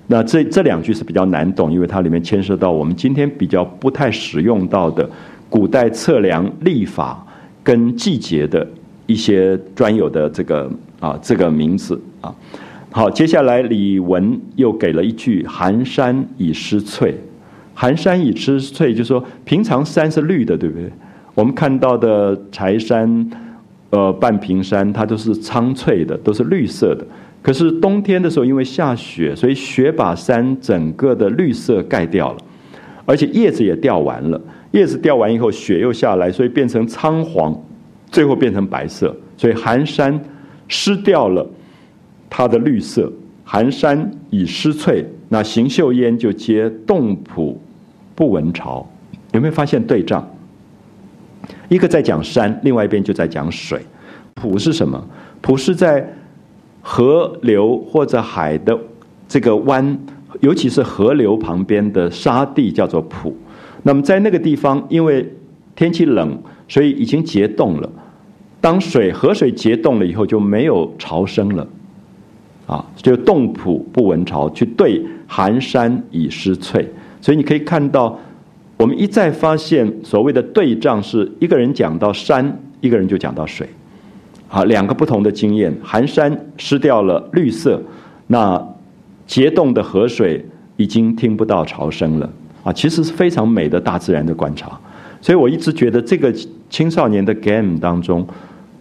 [0.06, 5.08] 那这这两句是比较难懂，因为它里面牵涉到我们今天比较不太使用到的
[5.48, 7.26] 古代测量历法
[7.64, 8.68] 跟季节的
[9.06, 12.34] 一些专有的这个啊这个名字啊。
[12.94, 17.18] 好，接下来李文又给了一句“寒山已失翠”，
[17.72, 20.90] 寒山已失翠，就说平常山是绿的，对不对？
[21.34, 23.30] 我们看到的柴山、
[23.88, 27.06] 呃半屏山，它都是苍翠的，都是绿色的。
[27.40, 32.38] 可是冬天的时候，因为下雪，所以雪把山整个的绿色盖掉了，
[33.06, 34.38] 而且叶子也掉完了。
[34.72, 37.58] 叶子掉完以后，雪又下来，所以变成苍黄，
[38.10, 39.16] 最后变成白色。
[39.38, 40.22] 所以寒山
[40.68, 41.48] 失掉了
[42.34, 43.12] 它的绿色，
[43.44, 45.04] 寒山已失翠。
[45.28, 47.60] 那邢岫烟就接洞浦
[48.14, 48.88] 不闻潮，
[49.32, 50.24] 有没有发现对仗？
[51.68, 53.82] 一个在讲山，另外一边就在讲水。
[54.34, 55.06] 浦是什么？
[55.42, 56.10] 浦是在
[56.80, 58.78] 河流或者海的
[59.28, 59.98] 这个湾，
[60.40, 63.36] 尤其是河流旁边的沙地叫做浦。
[63.82, 65.30] 那么在那个地方，因为
[65.76, 67.92] 天气冷，所以已经结冻了。
[68.58, 71.68] 当水河水结冻了以后，就没有潮声了。
[72.72, 76.88] 啊，就冻浦不闻潮，去对寒山已失翠。
[77.20, 78.18] 所以你可以看到。
[78.78, 83.68] 我们一再发现，所谓的对仗是一个人讲到山，一个人就讲到水，
[84.48, 85.72] 啊，两个不同的经验。
[85.84, 87.80] 寒山失掉了绿色，
[88.26, 88.60] 那
[89.24, 90.44] 结冻的河水
[90.76, 92.28] 已经听不到潮声了，
[92.64, 94.76] 啊，其实是非常美的大自然的观察。
[95.20, 96.34] 所以我一直觉得这个
[96.68, 98.26] 青少年的 game 当中，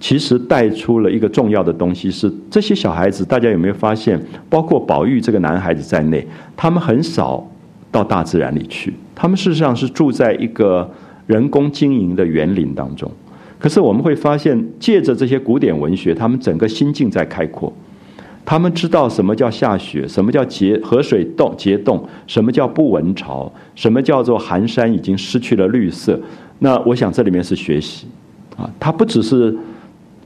[0.02, 7.48] 其实带出了一个重要的东西，是这些小孩子，大家有没有发现，包括宝玉这个男孩子在内，他们很少
[7.92, 10.90] 到大自然里去，他们事实上是住在一个
[11.28, 13.10] 人工经营的园林当中。
[13.60, 17.72] 可是我们会发现，借着这些古典文学，他们整个心境在开阔。
[18.44, 26.20] 他们知道什么叫下雪，什么叫结河水冻结冻，什么叫不闻潮，什么叫做寒山已经失去了绿色。
[26.58, 28.08] 那我想这里面是学习
[28.58, 29.56] 啊，它不只是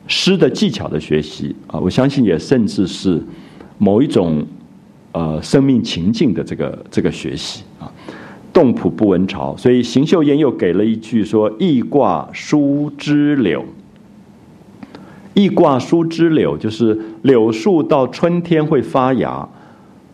[0.08, 3.22] 诗的技巧的学习啊，我相信也甚至是
[3.78, 4.46] 某一种
[5.12, 7.92] 呃生命情境的这个这个学习啊。
[8.54, 13.66] 动浦不闻潮，所以邢岫烟又给了一句说：“易挂疏枝柳。”
[15.36, 19.46] 易挂疏枝柳，就是柳树到春天会发芽，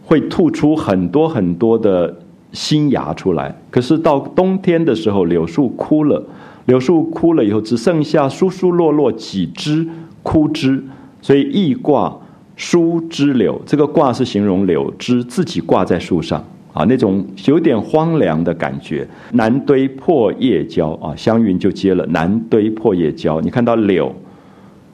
[0.04, 2.21] 会吐出很多很多的
[2.52, 3.56] 新芽出来。
[3.70, 6.24] 可是到冬天的时候，柳树枯了，
[6.66, 9.88] 柳树枯了以后，只剩下疏疏落落几枝
[10.24, 10.84] 枯枝。
[11.22, 12.16] 所以易挂
[12.56, 19.08] 疏枝柳，这个挂是形容柳枝自己挂在树上啊，那种有点荒凉的感觉。
[19.34, 23.40] 南堆破叶蕉啊，湘云就接了南堆破叶蕉。
[23.42, 24.14] 你看到柳。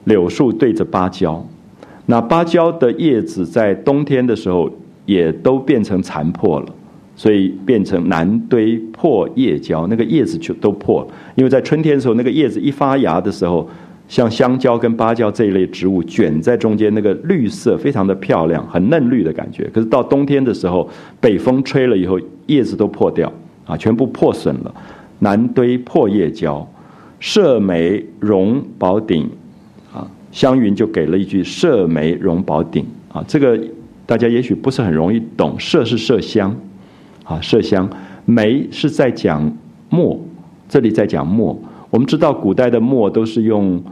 [0.04, 1.44] 柳树对着芭蕉，
[2.06, 4.70] 那芭蕉的叶子在冬天的时候
[5.04, 6.66] 也都变成残破了，
[7.18, 11.08] 所以变成南堆破叶蕉，那个叶子就都破了。
[11.34, 13.68] 因为在春天的时候，那个叶子一发芽的时候，
[14.06, 19.68] 像香蕉跟芭蕉这一类植物卷在中间，那个绿色非常的漂亮，很嫩绿的感觉。
[19.74, 20.88] 可是到冬天的时候，
[21.20, 23.32] 北风吹了以后，叶子都破掉
[23.66, 24.72] 啊，全部破损了。
[25.18, 26.64] 南堆破叶蕉，
[27.18, 29.28] 射梅荣宝鼎
[29.92, 30.08] 啊。
[30.30, 33.58] 湘云就给了一句“麝梅荣宝鼎”啊，这个
[34.06, 35.56] 大家也许不是很容易懂。
[35.58, 36.54] 麝是麝香，
[37.28, 37.86] 啊，麝香；
[38.24, 39.52] 梅是在讲
[39.90, 40.18] 墨，
[40.66, 41.56] 这里在讲墨。
[41.90, 43.82] 我们知道古代的墨都是用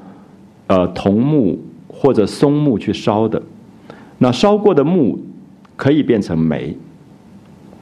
[0.67, 3.41] 呃桐木或者松木去烧的，
[4.19, 5.19] 那烧过的木
[5.77, 6.75] 可以变成煤。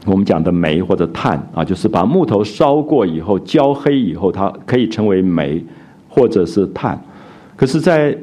[0.06, 5.64] 我们讲的煤或者炭啊，就是把木头烧过以后焦黑以后，它可以成为煤
[6.08, 7.00] 或者是炭。
[7.56, 8.14] 可是，在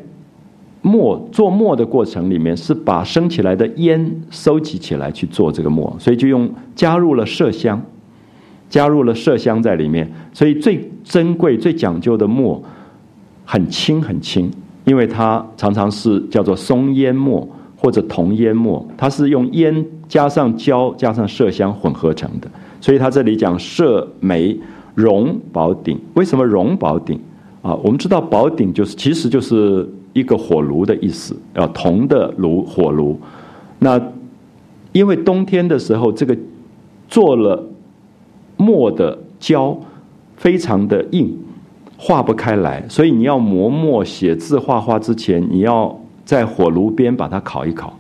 [0.84, 7.80] 墨做墨的过程里面，是把升起来的烟收集起来去做这个墨，所以就用加入了麝香，
[8.68, 12.60] 加入了麝香在里面，所以最珍贵、最讲究的墨
[13.46, 14.50] 很轻很轻，
[14.84, 24.60] 因为它常常是叫做松烟墨或者铜烟墨，它是用烟加上胶加上麝香混合成的，所以它这里讲麝梅
[24.96, 27.20] 荣宝鼎，为什么荣宝鼎
[27.62, 27.76] 啊？
[27.84, 29.88] 我们知道宝鼎就是其实就是。
[30.14, 33.20] 一个火炉的意思，啊，铜的炉火炉。
[33.80, 34.02] 那
[34.92, 36.38] 因为冬天的时候，这个
[37.08, 37.68] 做了
[38.58, 39.78] 墨的胶
[40.36, 41.34] 非常的硬，
[41.98, 47.94] 化不开来，所以你要磨墨写字画画之前，你要在火炉边把它烤一烤。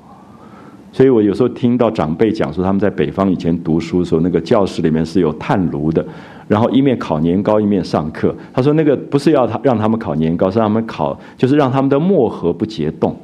[0.91, 6.05] 所以我有时候听到长辈讲说，他们在北方以前读书的时候，那个教室里面是有炭炉的。
[6.51, 8.35] 然后一面烤年糕一面上课。
[8.53, 13.15] 他说那个不是要他让他们烤年糕，是让他们烤，就是让他们的墨盒不结冻，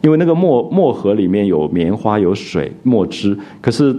[0.00, 3.94] 因为那个墨墨盒里面有棉花有水墨汁，可是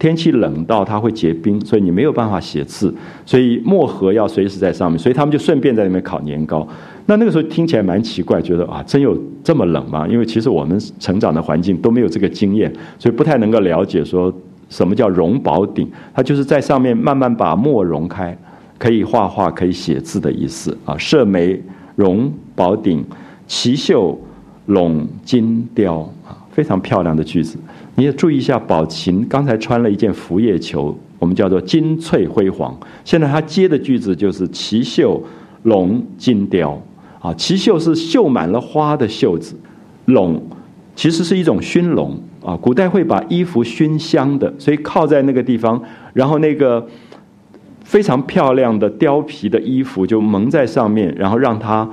[0.00, 2.92] 天气冷到它会结冰，所以你没有办法写字，
[3.24, 6.66] 所以墨盒要随时在上面，所以他们就顺便在里面烤年糕。
[7.06, 10.08] 那那个时候听起来蛮奇怪，觉得啊，真有这么冷吗？
[10.08, 14.34] 因为其实我们成长的环境都没有这个经验，所以不太能够了解说。
[14.68, 15.90] 什么叫熔宝鼎？
[16.14, 18.36] 它就是在上面慢慢把墨融开，
[18.78, 20.94] 可以画画、可以写字的意思啊。
[20.96, 21.60] 麝梅
[21.96, 23.04] 熔宝鼎，
[23.46, 24.18] 奇秀
[24.66, 27.58] 拢金雕啊，非常漂亮的句子。
[27.94, 32.78] 你也注意一下，宝琴刚才穿了一件拂叶裘，我们叫做金翠辉煌。
[33.04, 35.20] 现在他接的句子就是奇秀
[35.62, 36.80] 拢金雕
[37.20, 39.56] 啊，奇秀是绣满了花的袖子，
[40.04, 40.40] 拢
[40.94, 42.16] 其实是一种熏笼。
[42.48, 45.78] 啊，古代会把衣服熏香的，所以靠在那个地方，
[46.14, 46.88] 然后那个
[47.84, 51.86] 非常漂亮的貂皮的衣服就蒙在上面，然后让它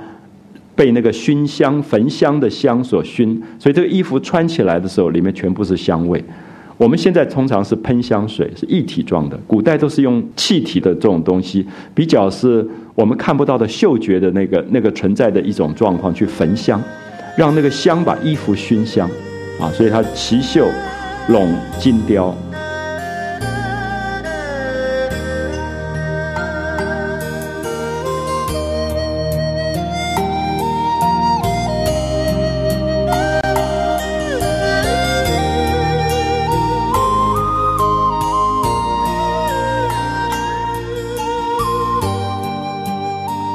[0.74, 6.24] 被那个熏香、焚香的香所熏，所以这个衣服穿起来的时候，里面全部是香味。
[6.78, 16.82] 我们现在通常是喷香水，是一体状的，古代都是用气体的这种东西，比较是我们看不到的嗅觉的那个那个存在的一种状况去焚香，
[17.36, 19.06] 让那个香把衣服熏香。
[19.60, 20.68] 啊，所以它奇秀
[21.28, 22.34] 笼金雕。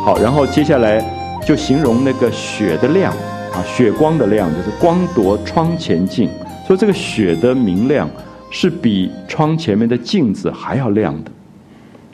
[0.04, 0.99] 好，然后接下来
[1.45, 3.14] 就形容那个雪的量。
[3.54, 6.30] 啊，血光的亮，就是光夺窗前镜，
[6.66, 8.10] 所以这个雪的明亮
[8.49, 11.32] 是比窗前面的镜子还要亮的。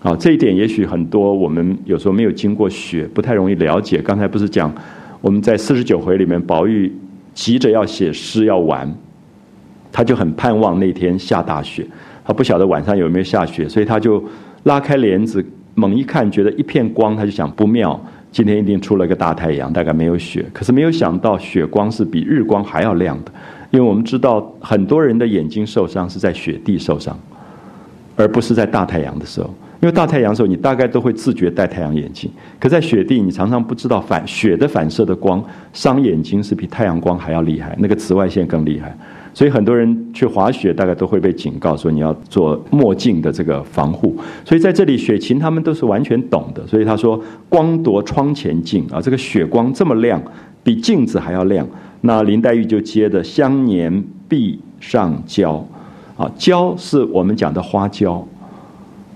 [0.01, 4.01] 啊，这一点也许很多我们有时候没有经过雪，不太容易了解。
[4.01, 4.73] 刚才不是讲
[5.21, 6.91] 我们在四十九回里面，宝玉
[7.33, 8.91] 急着要写诗要完，
[9.91, 11.85] 他就很盼望那天下大雪，
[12.25, 14.23] 他不晓得晚上有没有下雪，所以他就
[14.63, 15.45] 拉开帘子。
[15.79, 18.03] 猛一看，觉得一片光，他就想不妙，
[18.37, 20.45] 今天一定出了个大太阳，大概没有雪。
[20.53, 23.31] 可是没有想到，雪光是比日光还要亮的，
[23.71, 27.19] 因为我们知道很多人的眼睛受伤是在雪地受伤，
[28.15, 29.51] 而不是在大太阳的时候。
[29.79, 32.29] 因为大太阳的时候，你大概都会自觉戴太阳眼镜，
[32.59, 38.95] 可在雪地，你常常不知道反雪的反射的光伤眼睛是比太阳光还要厉害，那个紫外线更厉害。
[39.37, 44.17] 所以很多人去滑雪，大概都会被警告说你要做墨镜的这个防护。
[44.43, 46.65] 所以在这里，雪琴他们都是完全懂的。
[46.65, 50.19] 所以他说：“光夺窗前镜啊，这个雪光这么亮，
[50.63, 51.67] 比镜子还要亮。”
[52.01, 55.63] 那林黛玉就接着“香年壁上娇”，
[56.17, 58.27] 啊，娇是我们讲的花椒。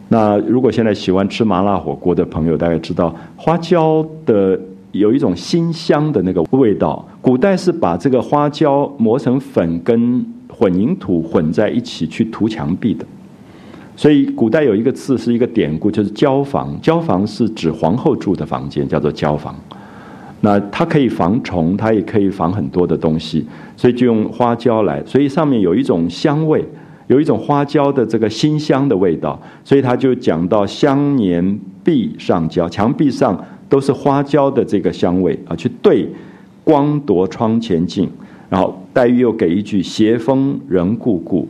[0.09, 4.59] 那如果现在喜欢吃麻辣火锅的朋友，大概知道花椒的。
[4.91, 7.07] 有一种辛香的那个味道。
[7.21, 13.05] 古代是把这个花椒磨成粉，跟混凝土混在一起去涂墙壁的。
[13.95, 16.75] 所以古代有一个字是一个典故，就是椒房。
[16.81, 19.55] 椒房是指皇后住的房间，叫做椒房。
[20.39, 23.45] 那它可以防虫，它也可以防很多的东西，
[23.77, 25.03] 所以就用花椒来。
[25.05, 26.65] 所以上面有一种香味，
[27.05, 29.39] 有一种花椒的这个辛香的味道。
[29.63, 33.39] 所以他就讲到香年壁上椒，墙壁上。
[33.71, 36.05] 都是花椒的这个香味啊，去对
[36.71, 38.09] 光夺窗前镜，
[38.49, 41.45] 然后黛玉又给一句斜风仍故故，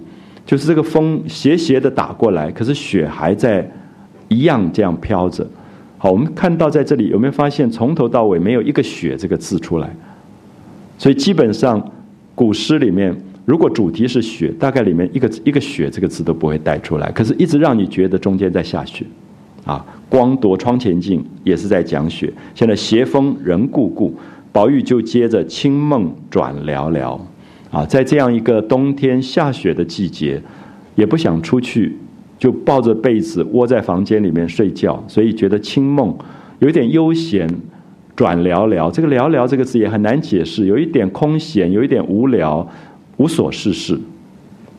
[0.48, 3.70] 就是这个风斜斜的打过来，可是雪还在
[4.30, 5.46] 一样这样飘着。
[6.00, 9.96] 好，我们看到在这里有没有发现从头到尾没有一个雪这个字出来？
[10.98, 11.92] 所以基本上
[12.34, 13.16] 古诗里面，
[13.46, 19.06] 如果主题是雪，大概里面一个一个雪这个字都不会带出来，可是一直让你觉得中间在下雪。
[19.66, 22.34] 啊，光夺窗前镜也是在讲雪。
[22.56, 24.12] 现在斜风仍故故，
[24.52, 27.20] 宝玉就接着清梦转寥寥。
[27.72, 30.42] 啊，在这样一个冬天下雪的季节，
[30.96, 31.98] 也不想出去，
[32.38, 36.14] 就抱着被子窝在房间里面睡觉，所以觉得清梦
[36.60, 37.50] 有一点悠闲，
[38.14, 38.92] 转寥寥。
[38.92, 42.68] 这个寥寥这个字也很难解释，有一点空闲，有一点无聊，
[43.16, 43.98] 无所事事。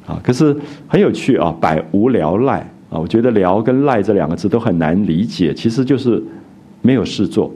[0.06, 0.54] 啊，可是
[0.86, 2.58] 很有趣啊，百无聊赖。
[2.90, 6.22] 啊，我觉得“聊”跟“赖”这两个字都很难理解，其实就是
[6.82, 7.50] 没有事做，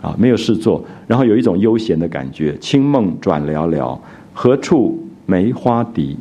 [0.00, 2.56] 啊，没有事做，然后有一种悠闲的感觉。
[2.58, 3.98] 清梦转寥寥，
[4.32, 6.16] 何处梅花笛？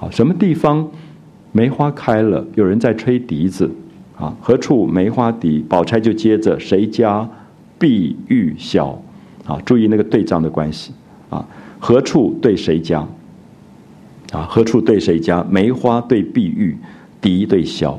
[0.00, 0.88] 啊，什么地方
[1.52, 2.44] 梅花开了？
[2.54, 3.70] 有人在吹笛子。
[4.18, 5.64] 啊，何处梅花笛？
[5.68, 7.28] 宝钗就接着：“谁家
[7.78, 8.96] 碧玉箫？”
[9.46, 10.92] 啊，注意那个对仗的关系。
[11.30, 11.46] 啊，
[11.78, 13.06] 何处对谁家？
[14.32, 15.44] 啊，何处对谁家？
[15.50, 16.76] 梅花对碧玉。
[17.20, 17.96] 笛对箫，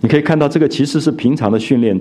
[0.00, 2.00] 你可以看到这个其实是平常的训练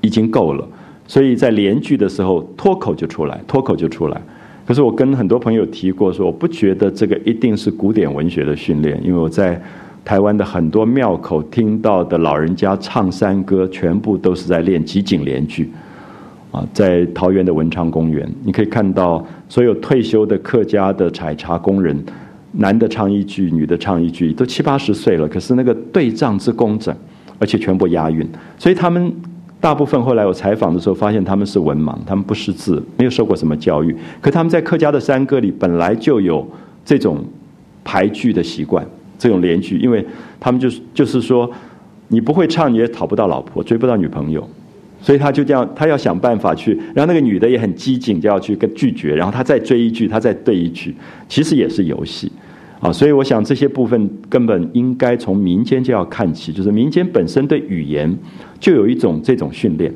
[0.00, 0.66] 已经够了，
[1.06, 4.20] 所以在连句的时候脱口就出来，脱口就出来。
[4.66, 9.60] 可是我跟很多朋友提过，说我不觉得这个一定是古典文学的训练，因为我在
[10.04, 15.70] 台湾的很多庙口听到的老人家唱山歌，全部都是在练集锦连句。
[16.50, 22.02] 啊，在桃园的文昌公园，你可以看到所有退休的客家的采茶工人。
[22.56, 26.94] 男的唱一句，女的唱一句，都七八十岁了，可是那个对仗之工整，
[27.40, 28.24] 而且全部押韵，
[28.56, 29.12] 所以他们
[29.64, 36.46] 大部分后来我采访的时候发现他们是文盲，他们不识字，没有受过什么教育，可他们在客家的山歌里本来就有
[36.84, 37.24] 这种
[37.82, 38.86] 排句的习惯，
[39.18, 40.04] 这种连句，因为
[40.38, 41.50] 他们就是就是说，
[42.08, 44.46] 你不会唱你也讨不到老婆，追不到女朋友。
[45.00, 50.94] 所以他就这样，他要想办法去，然后那个女的也很机警，就要去跟拒绝，然后他再追一句，他再对一句，
[51.26, 52.30] 其实也是游戏，
[52.84, 58.14] 啊，所以我想这些部分根本应该从民间就要看起，就是民间本身对语言
[58.60, 59.90] 就有一种这种训练，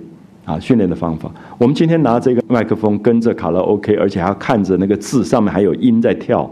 [0.47, 1.31] 啊，训练的方法。
[1.59, 6.51] 我们今天拿这个麦克风跟着卡拉 OK，而且还要看着那个字上面还有音在跳，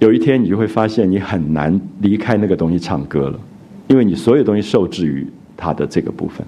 [0.00, 3.40] 有一天你就会发现你很难离开那个东西唱歌了，
[3.88, 5.26] 因为你所有东西受制于
[5.56, 6.46] 它的这个部分。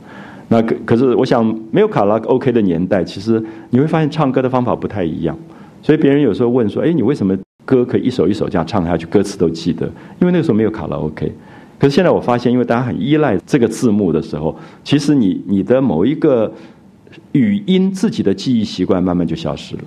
[0.49, 5.35] 那可可是，我想没有卡拉 OK 的年代，其实你会发现唱歌的方法不太一样。
[5.81, 7.35] 所以别人有时候问说：“哎，你为什么
[7.65, 9.87] 歌可以一首一首这样唱下去，歌词都记得？”
[10.21, 11.33] 因为那个时候没有卡拉 OK。
[11.79, 16.53] 可是现在我发现，因为大家很依赖这个字幕的时候，其实你你的某一个
[17.33, 19.83] 语音自己的记忆习惯慢慢就消失了。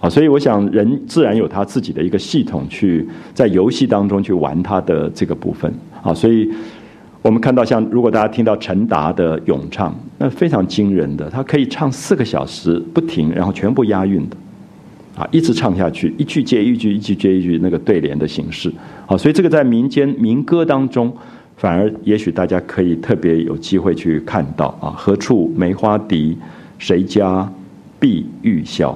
[0.00, 5.72] 啊，所以我想人自然有他自己的一个系统去在游戏当中去玩他的这个部分。
[6.02, 6.50] 啊，所以。
[7.20, 14.36] 我们看到，像如果大家听到陈达的咏唱，那非常惊人的，他可以唱四个小时不停，然后全部押韵的，
[15.18, 18.72] 啊，一直唱下去，一句接一句，一句接一句，那个对联的形式，
[19.04, 21.12] 好，所以这个在民间民歌当中，
[21.56, 26.38] 反而也许大家可以特别有机会去看到啊，何处梅花笛，
[26.78, 27.52] 谁家
[27.98, 28.94] 碧玉箫，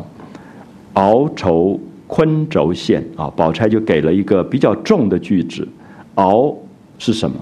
[0.93, 5.67] 熬愁昆轴线啊，宝钗就给了一个比较重的句子，
[6.15, 6.57] 熬
[7.01, 7.37] 是什么？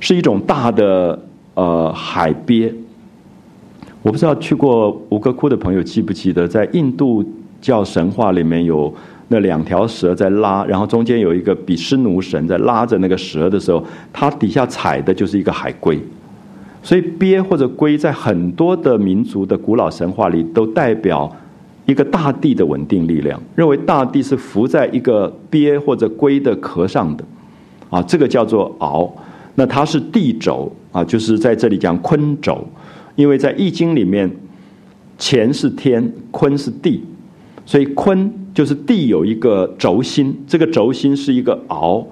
[0.00, 1.18] 是一种大的
[1.54, 2.70] 呃海鳖，
[4.02, 7.24] 我不知道去过吴哥窟的朋友记不记得，在印度
[7.60, 8.92] 教神话里面有
[9.28, 15.98] 那两条蛇在拉，然后中间有一个比湿奴神在拉着那个蛇的时候，它底下踩的就是一个海龟，
[16.82, 21.30] 所以鳖或者龟在很多的民族的古老神话里都代表
[21.86, 27.24] 一个大地的稳定力量，认为大地是浮在一个鳖或者龟的壳上的，
[27.90, 29.10] 啊，这个叫做鳌。
[29.54, 32.64] 那它是地轴啊，就是在这里讲坤轴，
[33.16, 34.30] 因为在易经里面，
[35.18, 37.02] 乾是天，坤是地，
[37.68, 42.02] 所以坤就是地有一个轴心，这个轴心是一个鳌，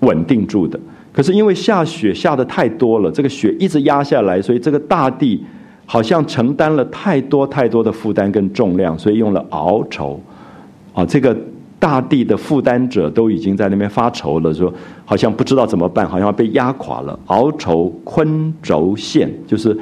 [0.00, 0.76] 稳定住的。
[1.12, 5.40] 可是因为下雪下的太多了，这个雪一直压下来，所以这个大地
[5.86, 10.20] 好像承担了太多太多的负担跟重量，所以用了鳌愁，
[10.92, 11.38] 啊，这个。
[11.80, 17.16] 大地的负担者都已经在那边发愁了，说好像不知道怎么办，好像被压垮了。
[17.26, 19.78] 熬愁坤轴线，就是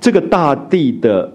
[0.00, 1.32] 这个大地的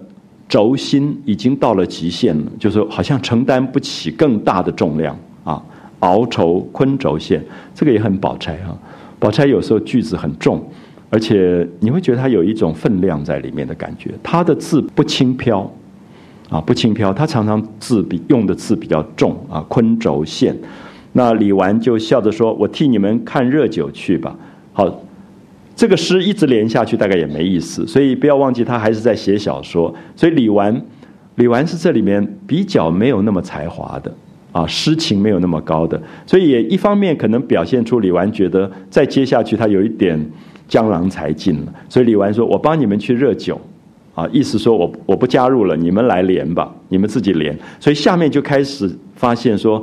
[0.48, 5.62] 轴心已经到了极限了，就是好像承担不起更大的重量啊。
[6.00, 7.44] 熬愁昆轴线，
[7.74, 8.76] 这个也很宝钗啊。
[9.18, 10.64] 宝钗有时候句子很重，
[11.10, 15.70] 而且你会觉得它有一种分量在里面的感觉，它的字不轻飘。
[16.50, 19.62] 啊，不轻飘，他常常字比用的字比较重啊。
[19.68, 20.56] 昆轴线，
[21.12, 24.34] 那李纨就笑着说：“我替你们看热酒去吧。”
[24.72, 24.90] 好，
[25.78, 29.94] 这个诗一直连下去，大概也没意思，所以不要忘记他还是在写小说。
[30.16, 30.74] 所以李纨，
[31.36, 34.12] 李纨是这里面比较没有那么才华的
[34.50, 40.20] 啊，诗情没有那么高的，所以也一方面可能表现出李纨觉得再接下去他有一点
[40.66, 43.60] 江郎才尽了，所以李纨说：“我帮你们去热酒。”
[44.16, 47.56] 啊，意思说我我不加入了，你们来连吧，你们自己连。
[47.78, 49.80] 所以下面就开始发现说，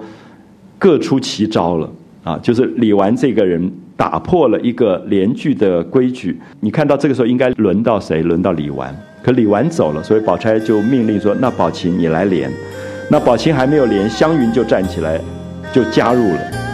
[0.77, 1.89] 各出奇招了
[2.21, 6.39] 啊，就是李纨这个人打破了一个连句的规矩。
[6.59, 8.21] 你看到这个时候应该轮到谁？
[8.21, 8.93] 轮到李纨。
[9.23, 12.51] 可李纨走了，所以宝钗就命令说：“那宝琴你来连。”
[13.09, 15.19] 那宝琴还没有连，湘云就站起来
[15.73, 16.64] 就加入了。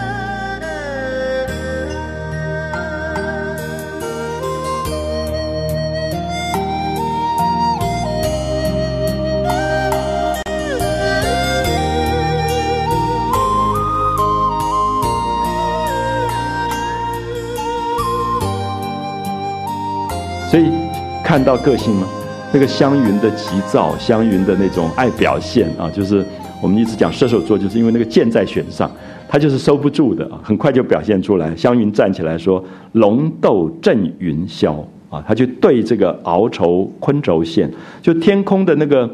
[21.31, 22.05] 看到个性吗？
[22.51, 26.25] 那个湘云的急躁，湘云的那种爱表现啊，就是
[26.61, 28.91] 我们一直讲射手座，就是因为那个箭在弦上，
[29.29, 31.55] 他就是收不住的啊，很快就表现出来。
[31.55, 32.61] 湘云站起来说
[32.91, 34.75] ：“龙斗震云霄
[35.09, 37.71] 啊！”他就对这个鳌愁昆轴线，
[38.01, 39.09] 就天空的那个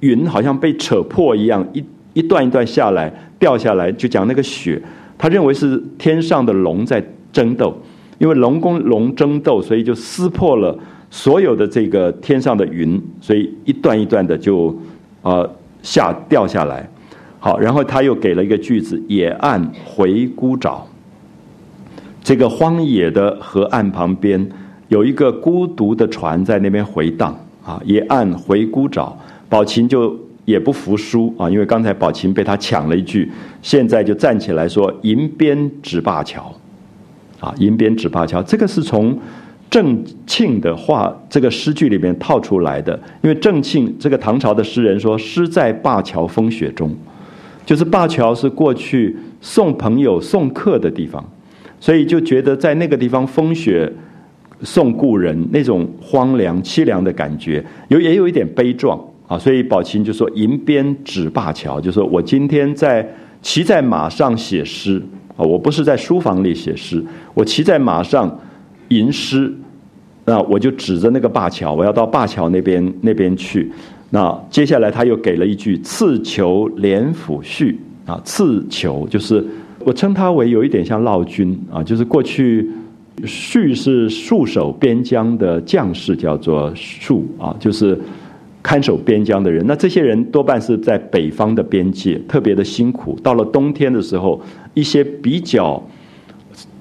[0.00, 4.82] 云好像被扯破一样，一一段一段下来掉下来，就讲那个雪，
[5.16, 7.00] 他认为是天上的龙在
[7.32, 7.72] 争斗。
[8.18, 10.76] 因为龙跟龙争斗，所以就撕破了
[11.10, 14.74] 所有的这个天上的云，所以一段一段的就
[15.22, 15.48] 呃
[15.82, 16.88] 下掉下来。
[17.40, 20.78] 好，然后他又给了一个句子：“野岸回孤沼。”
[22.22, 24.48] 这个荒野的河岸旁边
[24.88, 27.80] 有一个孤独的船在那边回荡啊。
[27.84, 29.12] 野岸回孤沼，
[29.48, 33.30] 宝琴就也不服输啊，因为刚才宝琴被他抢了一句，
[33.62, 36.54] 现在就站起来说：“银鞭指灞桥。”
[37.40, 39.18] 啊，银鞭指灞桥，这个是从
[39.70, 42.98] 郑庆的话这个诗句里面套出来的。
[43.22, 46.92] 因为郑庆这个唐朝的诗人说：“诗在灞桥风雪中”，
[47.64, 51.24] 就是灞桥是过去送朋友送客的地方，
[51.78, 53.90] 所以就觉得在那个地方风雪
[54.62, 59.38] 送故人那种荒凉凄凉的感觉，有也有一点悲壮啊。
[59.38, 63.08] 所以宝琴就说：“银鞭指灞桥”，就说我今天在
[63.40, 65.00] 骑在马上写诗。
[65.36, 67.02] 啊，我不是在书房里写诗，
[67.32, 68.38] 我骑在马上
[68.90, 69.52] 吟诗，
[70.24, 73.72] 那我就指着那个灞桥，我要到灞桥那边那边去。
[74.10, 79.44] 那接下来他又给了一句“刺球连府序”，啊，刺球就是
[79.80, 82.70] 我称他为有一点像烙军啊，就是过去
[83.24, 87.98] 序是戍守边疆的将士，叫做戍啊，就是
[88.62, 89.64] 看守边疆的人。
[89.66, 93.18] 那这些人多半是在北方的边界，特别的辛苦。
[93.22, 94.40] 到了冬天的时候。
[94.72, 95.82] 一些比较，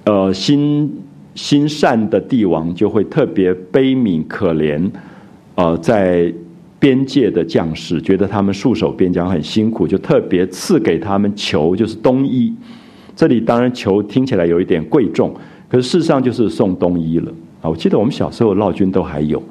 [0.03, 0.95] 呃，心
[1.39, 4.91] 心善的帝王就会特别悲悯可怜，
[5.55, 6.31] 呃，在
[6.77, 12.53] 边界的将士，觉得他们戍守边疆很辛苦，就特别赐给他们裘，就是冬衣。
[13.15, 15.33] 这里当然裘听起来有一点贵重，
[15.69, 17.31] 可是事实上就是送冬衣了
[17.61, 17.69] 啊！
[17.69, 19.41] 我记得我们小时候闹军都还有，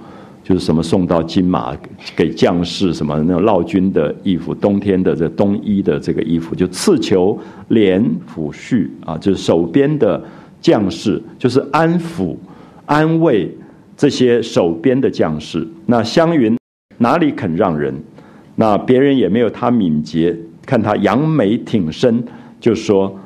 [0.44, 1.74] 就是什么送到金马
[2.14, 10.22] 给将士什么那种闹军的衣服，冬天的这冬衣的这个衣服，就刺裘连抚恤啊，就是守边的
[10.60, 12.36] 将士，就是安抚、
[12.86, 13.50] 安慰
[13.96, 15.66] 这些守边的将士。
[15.86, 16.56] 那湘云
[16.98, 17.94] 哪里肯让人？
[18.56, 20.36] 那别人也没有他敏捷，
[20.66, 22.24] 看他扬眉挺身，
[22.60, 23.18] 就说。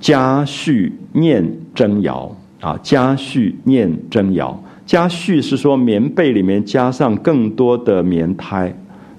[0.00, 1.44] 家婿念
[1.74, 4.58] 征谣啊，家婿念征谣。
[4.86, 8.74] 家婿是说棉被里面加上更多的棉胎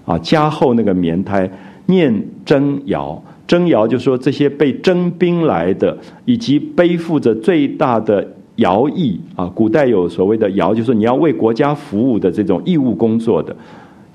[0.06, 1.48] 啊，加厚那个棉胎。
[1.86, 2.12] 念
[2.44, 8.26] 征谣，征谣就说这些被征兵来的，以及背负着最大的
[8.56, 9.46] 徭役啊。
[9.54, 13.54] 古代有所谓的徭，就是你要为国家服务的这种义务工作的。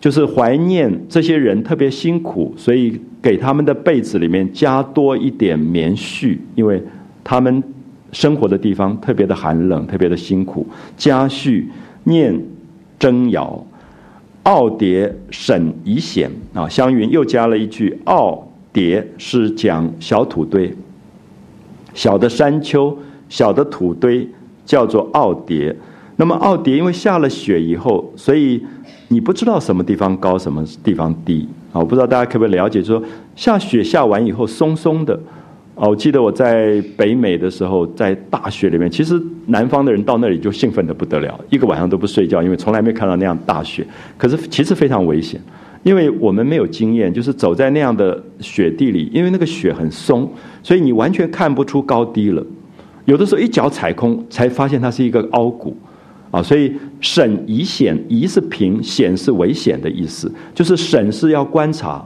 [0.00, 6.82] 就是怀念这些人特别辛苦，所以给他们的被子里面加多一点棉絮，因为
[7.22, 7.62] 他们
[8.12, 10.66] 生活的地方特别的寒冷，特别的辛苦。
[10.96, 11.64] 加絮
[12.04, 12.34] 念
[12.98, 13.62] 征谣，
[14.44, 16.66] 傲蝶沈以显啊。
[16.66, 18.42] 湘云又加了一句：傲
[18.76, 20.70] 蝶是讲小土堆，
[21.94, 22.94] 小的山丘、
[23.30, 24.28] 小的土堆
[24.66, 25.74] 叫做傲蝶。
[26.16, 28.62] 那么傲蝶因为下了雪以后，所以。
[29.08, 31.78] 你不知道什么地方高，什么地方低啊？
[31.78, 33.00] 我不知道大家可不可以了解，说
[33.36, 35.14] 下雪下完以后松松的。
[35.76, 39.14] 哦，我记得我在北美的时候，在大雪里面，其实
[39.46, 43.86] 南方的人到那里就兴奋的不得了，一个晚上都不睡觉，因为从来没看到那样大雪。
[44.18, 45.40] 可是其实非常危险，
[45.86, 50.28] 因为我们没有经验，就是走在那样的雪地里，因为那个雪很松，
[50.60, 52.44] 所以你完全看不出高低了。
[53.04, 55.76] 有的时候一脚踩空，才发现它是一个凹谷。
[56.32, 60.30] 啊，所以审疑险，疑是平，险是危险的意思。
[60.52, 62.04] 就是审是要观察，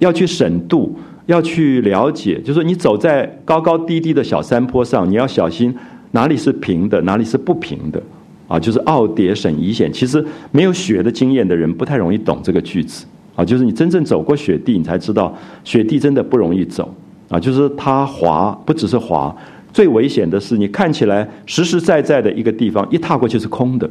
[0.00, 2.40] 要去审度，要去了解。
[2.40, 5.72] 就是你走在高高低低的小山坡上，你要小心
[6.10, 8.02] 哪里是平的，哪里是不平的。
[8.48, 9.92] 啊，就是奥蝶审疑险。
[9.92, 13.06] 其实没有雪的经验的人不太容易懂这个句子。
[13.34, 16.94] 啊，就是你真正走过雪地，你才知道雪地真的不容易走。
[17.28, 19.34] 啊，就是它滑，不只是滑。
[19.72, 23.88] 最危险的是，你看起来实实在在的一个地方，一踏过去是空的。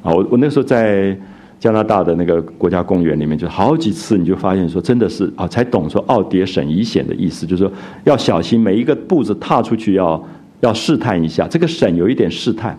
[0.00, 1.16] 啊，我我那时候在
[1.58, 7.72] 加拿大的那个国家公园里面，就好几次，你就发现说，真的是啊，才懂说奥蝶审疑险的意思，就是说
[8.04, 10.24] 要小心每一个步子踏出去，要
[10.60, 11.48] 要试探一下。
[11.48, 12.78] 这个审有一点试探，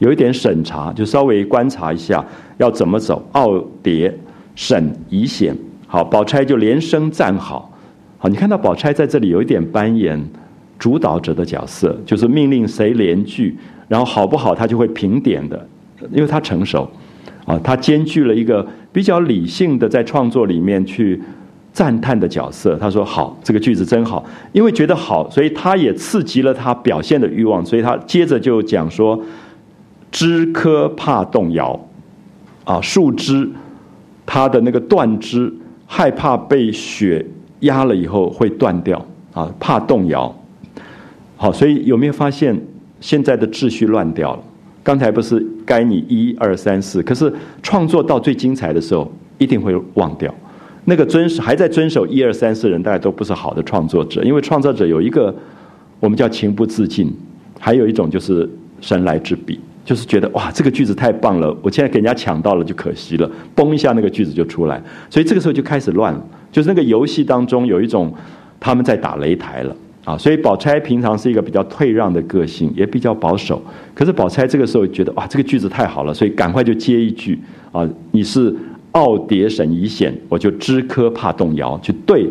[0.00, 2.22] 有一点审查，就稍微观察一下
[2.58, 3.26] 要怎么走。
[3.32, 4.14] 奥蝶
[4.54, 7.70] 审疑险，好，宝钗就连声赞好。
[8.18, 10.24] 好，你看到宝钗在这里有一点扮演。
[10.76, 13.56] 主导者的角色就是命令谁连句，
[13.88, 15.66] 然后好不好他就会评点的，
[16.10, 16.86] 因为他成熟，
[17.46, 21.18] 啊，他兼具了一个比较理性的在创作里面去
[21.72, 22.76] 赞叹的角色。
[22.76, 29.18] 他说好，这个句子真好，因为觉得好，所以他也刺激了他表现的欲望，所以他接着就讲说，
[30.10, 31.80] 枝柯怕动摇，
[32.64, 33.48] 啊，树枝
[34.26, 35.52] 他的那个断枝
[35.86, 37.24] 害怕被雪
[37.60, 40.34] 压了以后会断掉，啊，怕动摇。
[41.36, 42.58] 好，所以有没有发现
[43.00, 44.42] 现在的秩序乱掉了？
[44.82, 50.32] 刚才不是该你一二三四，可是创作到最精彩的时候，一定会忘掉。
[50.84, 55.34] 那个遵守还在遵守一二三四人，大家都不是好的创作者，因为创作者有一个
[56.00, 57.10] 我们叫情不自禁，
[57.58, 58.46] 还有一种就是
[58.82, 66.24] 神来之笔，就是觉得哇，这个句子太棒了，我现在给人家抢到了就可惜了，嘣一下那个句子就出来，所以这个时候就开始乱了。
[66.50, 68.12] 就是那个游戏当中有一种
[68.58, 69.76] 他们在打擂台了。
[70.04, 73.62] 啊，所以宝钗平常是一个比较退让的个性，也比较保守。
[73.94, 77.38] 可是宝钗这个时候觉得，哇，这个句子太好了，所以赶快就接一句
[77.72, 78.54] 啊，你是
[78.92, 82.28] 傲蝶审疑险，我就知科怕动摇，去对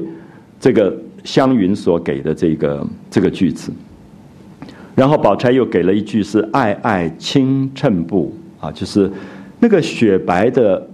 [0.60, 3.74] 这个湘云所给的这个这个句子。
[4.96, 9.12] 然后宝钗又给了一句是爱爱轻称步啊，就是
[9.60, 10.88] 那个雪白的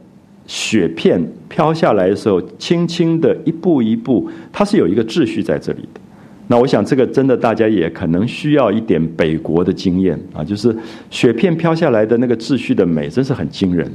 [0.47, 6.00] 雪片飘下来的时候，轻轻的一步一步，它是有一个秩序在这里的。
[6.47, 10.76] 那我想，这个真的大家也可能需要一点北国的经验啊，就是
[11.12, 13.88] 雪片飘下来的那个秩序的美，真是很惊人。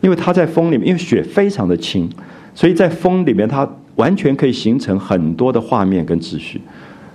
[0.00, 2.10] 因为它在风里面，因为雪非常的轻，
[2.56, 6.60] 所以在风里面，它完全可以形成很多的画面跟秩序。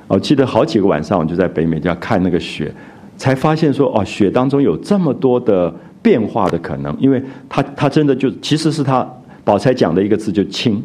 [0.08, 2.74] 我记得好几个晚上，我就在北美家看那个雪，
[3.18, 9.08] 才发现说，哦，雪当中有这么多的变化的可能，因为它它真的就其实是它
[9.44, 10.82] 宝钗讲的一个字，就轻。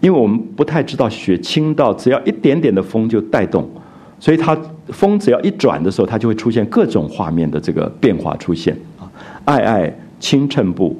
[0.00, 3.68] 因为我们不太知道雪轻到只要一点点的风就带动，
[4.20, 4.56] 所以它
[4.88, 9.10] 风只要一转的时候，它就会出现各种画面的这个变化出现啊。
[9.44, 10.96] 爱爱轻衬步，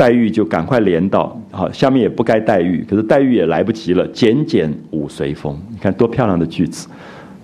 [0.00, 4.08] 黛玉就赶快连到，好，下面也不该黛玉，可是黛玉也来不及了。
[4.08, 6.88] 简简舞随风，你看多漂亮的句子，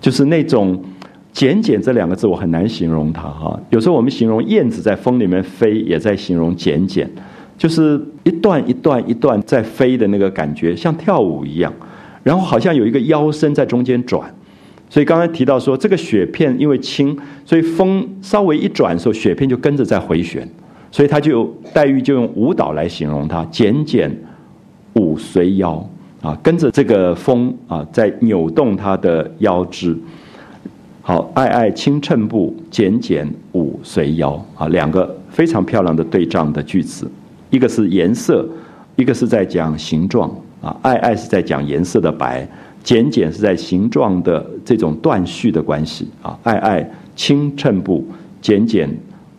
[0.01, 0.83] 就是那种
[1.31, 3.59] “简简”这两个字，我很难形容它哈。
[3.69, 7.07] 有时候我们形容燕子在风里面飞，也在形容简简。
[7.59, 11.71] 就是一段一段一段在飞的那个感觉，像跳舞一样，
[12.23, 14.33] 然后好像有一个腰身在中间转，
[14.89, 20.49] 所以刚才提到说这个雪片因为轻，所以风稍微一转的时候，雪片就跟着在回旋，
[20.91, 24.15] 所以他就黛玉就用舞蹈来形容他，剪剪
[24.93, 25.87] 舞随腰
[26.21, 29.97] 啊，跟着这个风啊在扭动他的腰肢。
[31.01, 37.09] 好，爱爱轻衬步，剪剪舞随腰啊，两个非常漂亮的对仗的句子。
[37.49, 38.45] 一个是颜色，
[38.97, 40.29] 一个是在讲形状
[40.61, 40.75] 啊。
[40.81, 42.45] 爱爱是在讲颜色的白，
[42.83, 46.37] 简简是在形状的这种断续的关系啊。
[46.43, 48.05] 爱爱轻衬步，
[48.41, 48.89] 简简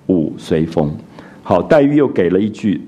[0.06, 0.90] 舞随风。
[1.48, 2.78] 好，黛玉又给了一句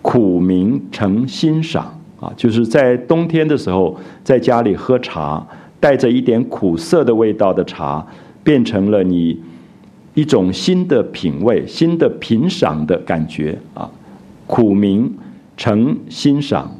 [0.00, 5.46] 苦茗成欣赏啊，就是在冬天的时候，在家里喝茶，
[5.78, 8.06] 带着一点苦涩的味道的茶，
[8.42, 9.38] 变成了你。
[10.14, 13.90] 一种新的品味、新的品赏的感觉啊，
[14.46, 15.06] 苦茗
[15.58, 16.74] 成欣赏，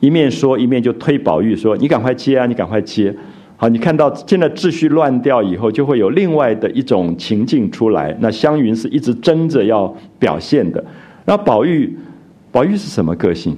[0.00, 3.14] 一面说一面就推宝玉说：“你赶快接啊，你赶快接。”
[3.60, 8.16] 好，你看到现在秩序乱掉以后，就会有另外的一种情境出来。
[8.20, 10.82] 那湘云是一直争着要表现的，
[11.24, 11.92] 那宝玉，
[12.52, 13.56] 宝玉是什么个性？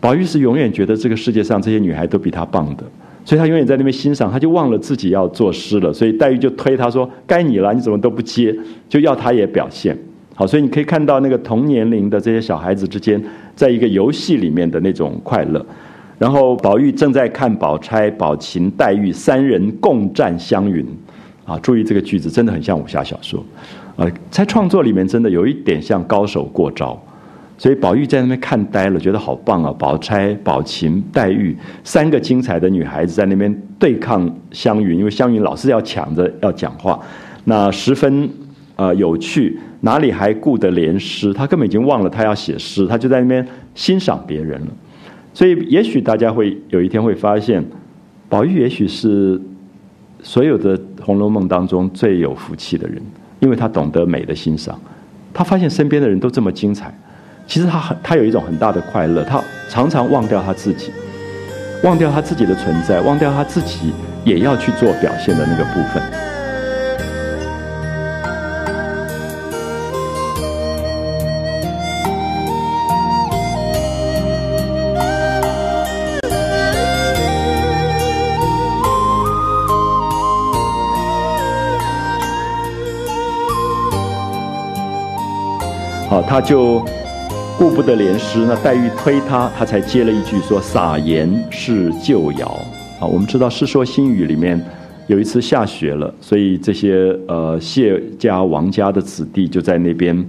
[0.00, 2.84] 宝玉是永远觉得这个世界上这些女孩都比他棒的。
[3.26, 5.92] 所以他永远在那边欣赏，他就忘了自己要作诗了。
[5.92, 8.56] 所以黛玉就推他说：“该你了，你怎么都不接？”
[8.88, 9.96] 就要他也表现。
[10.34, 13.22] 好，所以你可以看到那个同年龄的这些小孩子之间，
[13.54, 15.64] 在一个游戏里面的那种快乐。
[16.22, 20.86] 然后宝玉正在看宝钗、宝琴、黛玉三人共战湘云。
[21.44, 23.44] 啊，注意这个句子真的很像武侠小说。
[23.96, 26.96] 啊，在创作里面真的有一点像高手过招。
[27.58, 29.74] 所以宝玉在那边看呆了，觉得好棒啊！
[29.76, 37.00] 宝钗、宝琴、黛玉三个精彩的女孩子在那边对抗湘云，因为湘云老是要抢着要讲话，
[37.46, 38.30] 那十分
[38.76, 41.32] 呃有趣，哪里还顾得联诗？
[41.32, 43.44] 他根本已经忘了他要写诗，他就在那边
[43.74, 44.68] 欣赏别人了。
[45.34, 47.64] 所以也许大家会有一天会发现，
[48.28, 49.40] 宝玉也许是
[50.22, 53.00] 所有的《红楼梦》当中最有福气的人，
[53.40, 54.78] 因为他懂得美的欣赏，
[55.32, 56.92] 他发现身边的人都这么精彩。
[57.46, 60.90] 其实他很，他有一种很大的快乐，他常常忘掉他自己，
[61.82, 63.92] 忘掉他自己的存在，忘掉他自己
[64.24, 66.31] 也要去做表现的那个部分。
[86.32, 86.82] 他就。
[87.58, 92.58] 顾不得连诗，那黛玉推他，他才接了一句说：“撒盐是旧谣。”
[92.98, 94.58] 啊，我们知道《世说新语》里面
[95.08, 100.26] 有一次下雪了，所以这些呃谢家、王家的子弟就在那边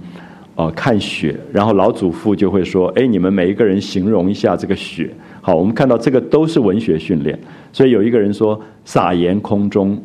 [0.54, 7.36] 呃看雪，然后老祖父就会说：“哎，你们每一个人形容一下这个雪。”好，我们看到这个都是文学训练，
[7.72, 9.98] 所以有一个人说：“撒盐空中。”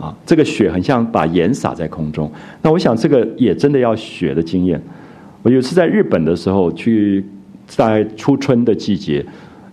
[0.00, 2.30] 啊，这个雪很像把盐撒在空中。
[2.62, 4.80] 那我想这个也真的要雪的经验。
[5.42, 7.24] 我有次在日本的时候，去
[7.66, 9.24] 在初春的季节，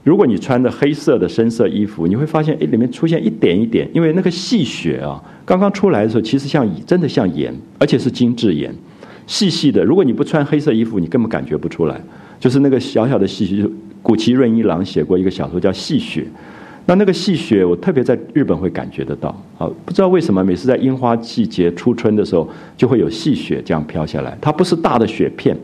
[0.04, 8.74] 如果你穿着黑色的深色衣服，你会发现，哎，里面出现一点一点，因为那个细雪啊，刚刚出来的时候，其实像真的像盐，而且是精致盐，
[9.26, 9.84] 细细的。
[9.84, 12.02] 如果你不穿黑色衣服，你根本感觉不出来，
[12.40, 13.68] 就是那个小小的细雪。
[14.02, 16.22] 古崎润一郎写过一个小说叫《细雪》。
[16.88, 19.30] 那那个细雪，我特别在日本会感觉得到。
[19.58, 24.38] 啊，不知道为什么，每次在樱花季节初春的时候，就会有细雪这样飘下来。
[24.40, 25.56] 它不是大的雪片，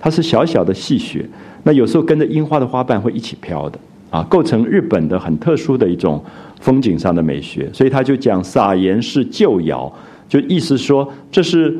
[0.00, 1.24] 它是小小的细雪。
[1.62, 3.78] 那有时候跟着樱花的花瓣会一起飘的，
[4.10, 6.20] 啊，构成日本的很特殊的一种
[6.60, 7.70] 风景上的美学。
[7.72, 9.90] 所以他就讲撒盐是旧谣，
[10.28, 11.72] 就意思说这是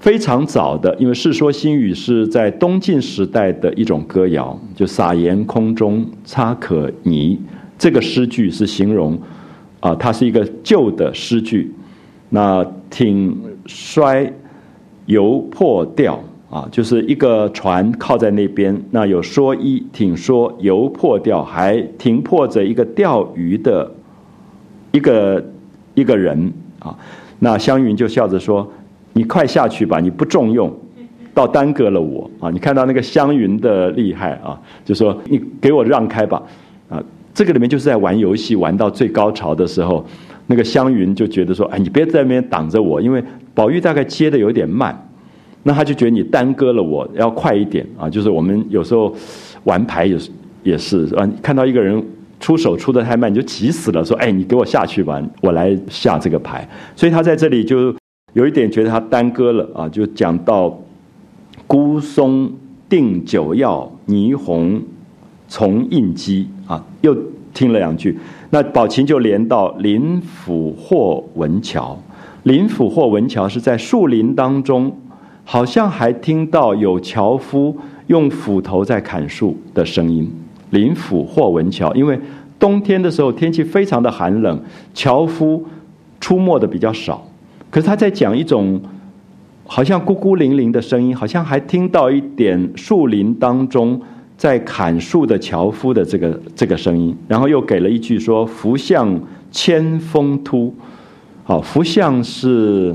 [0.00, 7.38] 非常早的，因为《世说新语》是在东晋时代的一种歌谣，就撒盐空中差可泥。
[7.78, 9.16] 这个诗句是形容，
[9.78, 11.72] 啊，它是一个旧的诗句，
[12.28, 13.34] 那挺
[13.66, 14.30] 衰，
[15.06, 16.18] 犹破掉
[16.50, 23.88] 啊，就是一个船靠在那边，那有说一挺说犹破掉，还停泊着一个钓鱼的
[24.90, 25.44] 一个
[25.94, 26.98] 一个人啊，
[27.38, 28.68] 那湘云就笑着说
[29.14, 30.74] ：“你快下去吧，你不重用，
[31.32, 32.50] 倒耽搁了我啊！
[32.50, 36.42] 你看到那个湘云的厉害啊，就说你给我让开吧。”
[36.90, 37.00] 啊
[37.38, 40.04] 这个里面就是在玩游戏，玩到最高潮的时候，
[40.48, 43.22] 那个湘云就觉得说：“哎，你别在那边挡着我，因为
[43.54, 45.08] 宝玉大概接的有点慢，
[45.62, 49.14] 那他就觉得你耽搁了我，要快一点啊。”就是我们有时候
[49.62, 50.30] 玩牌也是
[50.64, 52.04] 也是啊，看到一个人
[52.40, 57.94] 出手出的太慢，你就急死了，说：“哎，你给我下去吧，我来下这个牌。”所以他在这里就
[58.32, 60.76] 有一点觉得他耽搁了啊，就讲到
[61.68, 62.52] 孤松
[62.88, 64.82] 定酒药，霓虹
[65.46, 67.16] 从印机啊，又
[67.52, 68.16] 听了两句。
[68.50, 71.98] 那宝琴就连到林府或文桥，
[72.44, 74.94] 林府或文桥是在树林当中，
[75.44, 80.30] 好像还听到有樵夫用斧头在砍树的声音。
[80.70, 82.20] 林府或文桥，因为
[82.58, 84.60] 冬天的时候天气非常的寒冷，
[84.92, 85.64] 樵夫
[86.20, 87.26] 出没的比较少。
[87.70, 88.80] 可是他在讲一种
[89.66, 94.00] 好像孤孤零零的声音，好像还听到一点树林当中。
[94.38, 99.20] 在砍树的樵夫的这个这个声音，然后又给了一句说：“福相
[99.50, 100.72] 千峰突。”
[101.42, 102.94] 好，福相是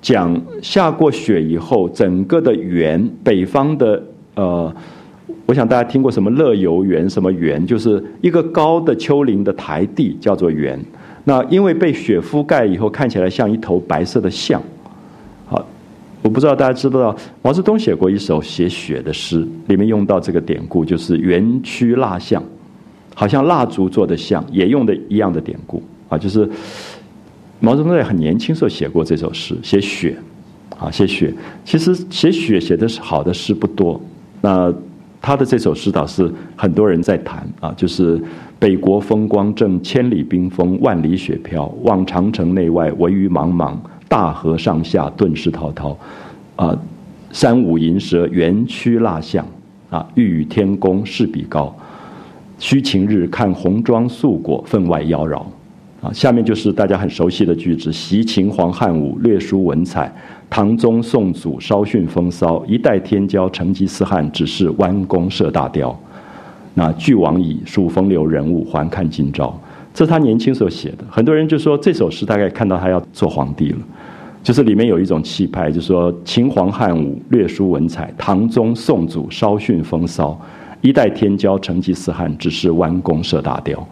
[0.00, 4.02] 讲下过雪以后，整个的原北方的
[4.34, 4.74] 呃，
[5.44, 10.82] 我想大家听过什么乐游原什么原，就是一个高的丘陵的台地叫做原。
[11.24, 14.62] 那因为被雪覆盖以后，看起来像一头白色的象。
[16.22, 22.40] 我不知道大家知不知道，毛泽东写过一首写雪的诗，里面用到这个典故，就是“园区蜡像”，
[23.12, 26.16] 好像蜡烛做的像，也用的一样的典故啊。
[26.16, 26.48] 就是
[27.58, 30.16] 毛泽东在很年轻时候写过这首诗，写雪
[30.78, 31.34] 啊，写雪。
[31.64, 34.00] 其实写雪写的是好的诗不多，
[34.40, 34.72] 那
[35.20, 38.22] 他的这首诗倒是很多人在谈啊，就是
[38.60, 43.80] “北国风光正千里冰封，万里雪飘，望长城内外，惟余莽莽。”
[44.12, 45.96] 大河上下顿失滔滔，
[46.56, 46.78] 啊，
[47.30, 49.42] 山舞银蛇，原曲蜡像，
[49.88, 51.74] 啊，欲与天公试比高，
[52.58, 55.42] 须晴日看红妆素裹，分外妖娆。
[56.02, 60.12] 啊，下面就是大家很熟悉的句子：习秦皇汉武，略输文采；
[60.50, 62.62] 唐宗宋祖，稍逊风骚。
[62.66, 65.98] 一代天骄，成吉思汗，只是弯弓射大雕。
[66.74, 69.58] 那俱往矣，数风流人物，还看今朝。
[69.94, 71.04] 这是他年轻时候写的。
[71.08, 73.78] 很多人就说这首诗大概看到他要做皇帝了。
[74.42, 80.36] 就是里面有一种气派，就是说秦皇汉武略输文采，唐宗宋祖稍逊风骚，
[80.80, 83.86] 一代天骄成吉思汗只是弯弓射大雕，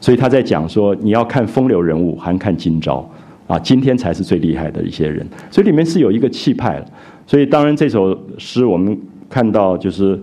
[0.00, 3.10] 所以他在讲说你要看风流人物，还看今朝
[3.48, 6.86] 啊，今天才是最厉害的一些人，所以里面是有一个气派了。
[7.26, 8.96] 所以当然这首诗我们
[9.28, 10.16] 看到就是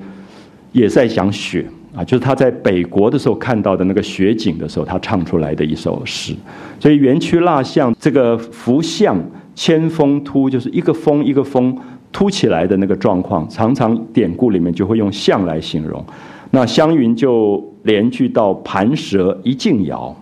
[0.72, 6.34] 也在讲雪啊，就是他在北国的时候看到的那个雪景的时候，他唱出来的一首诗。
[6.80, 9.22] 所以园区蜡像这个浮像。
[9.56, 11.76] 千峰突就是一个峰一个峰
[12.12, 16.04] 凸起来的那个状况，常常典故里面就会用象来形容。
[16.52, 20.16] 那湘云就连句到盘蛇一径摇，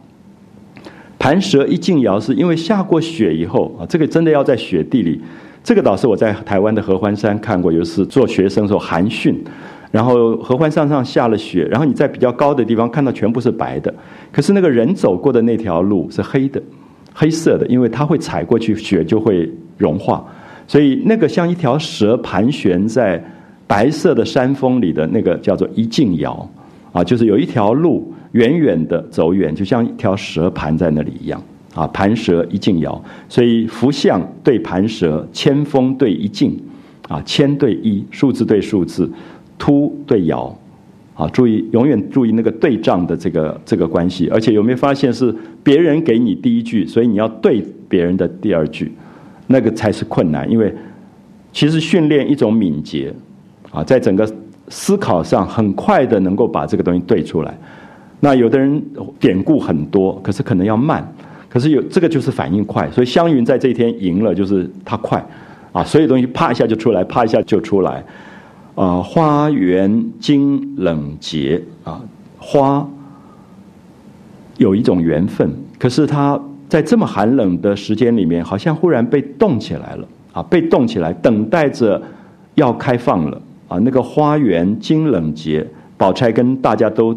[1.19, 5.21] 盘蛇一径摇是因为下过雪以后啊，这个真的要在雪地里。
[5.63, 9.41] 这个倒是我在台湾的合欢山看过，有一次做学生时候寒训，
[9.91, 13.93] 然后合欢山上下了雪，然后你在比较高的地方看到全部是白的，
[14.31, 16.61] 可是那个人走过的那条路是黑的。
[17.13, 20.25] 黑色的，因为它会踩过去，雪就会融化，
[20.67, 23.23] 所以那个像一条蛇盘旋在
[23.67, 26.49] 白色的山峰里的那个叫做一径遥，
[26.91, 31.41] 啊，就是有一条路远远的走远，就像一条蛇盘在那里一样，
[31.75, 36.59] 啊，盘蛇一径遥，所以福相对盘蛇，千峰对一径，
[37.07, 39.09] 啊，千对一，数字对数字，
[39.57, 40.55] 突对遥。
[41.15, 48.91] 啊，注意，永远注意那个对仗的这个这个关系，而且有没有发现是别人给你第一句，所以你要对别人的第二句，
[49.45, 50.73] 那个才是困难，因为
[51.51, 53.13] 其实训练一种敏捷，
[53.69, 54.27] 啊，在整个
[54.69, 57.55] 思考上很快的能够把这个东西对出来。
[58.19, 58.81] 那有的人
[59.19, 61.07] 典故很多，可是可能要慢，
[61.47, 65.23] 可是有这个就是反应快，所以湘云在这一天赢了，就是他快，
[65.71, 68.03] 啊，所有东西啪一下就出来，啪一下就出来。
[68.75, 72.01] 啊，花园经冷结啊，
[72.39, 72.87] 花
[74.57, 82.01] 有一种缘分，可是它在这么寒冷的时间里面，好像忽然被冻起来了啊，被冻起来，等待着
[82.55, 83.77] 要开放了啊。
[83.79, 85.65] 那个花园经冷结，
[85.95, 87.15] 宝钗跟大家都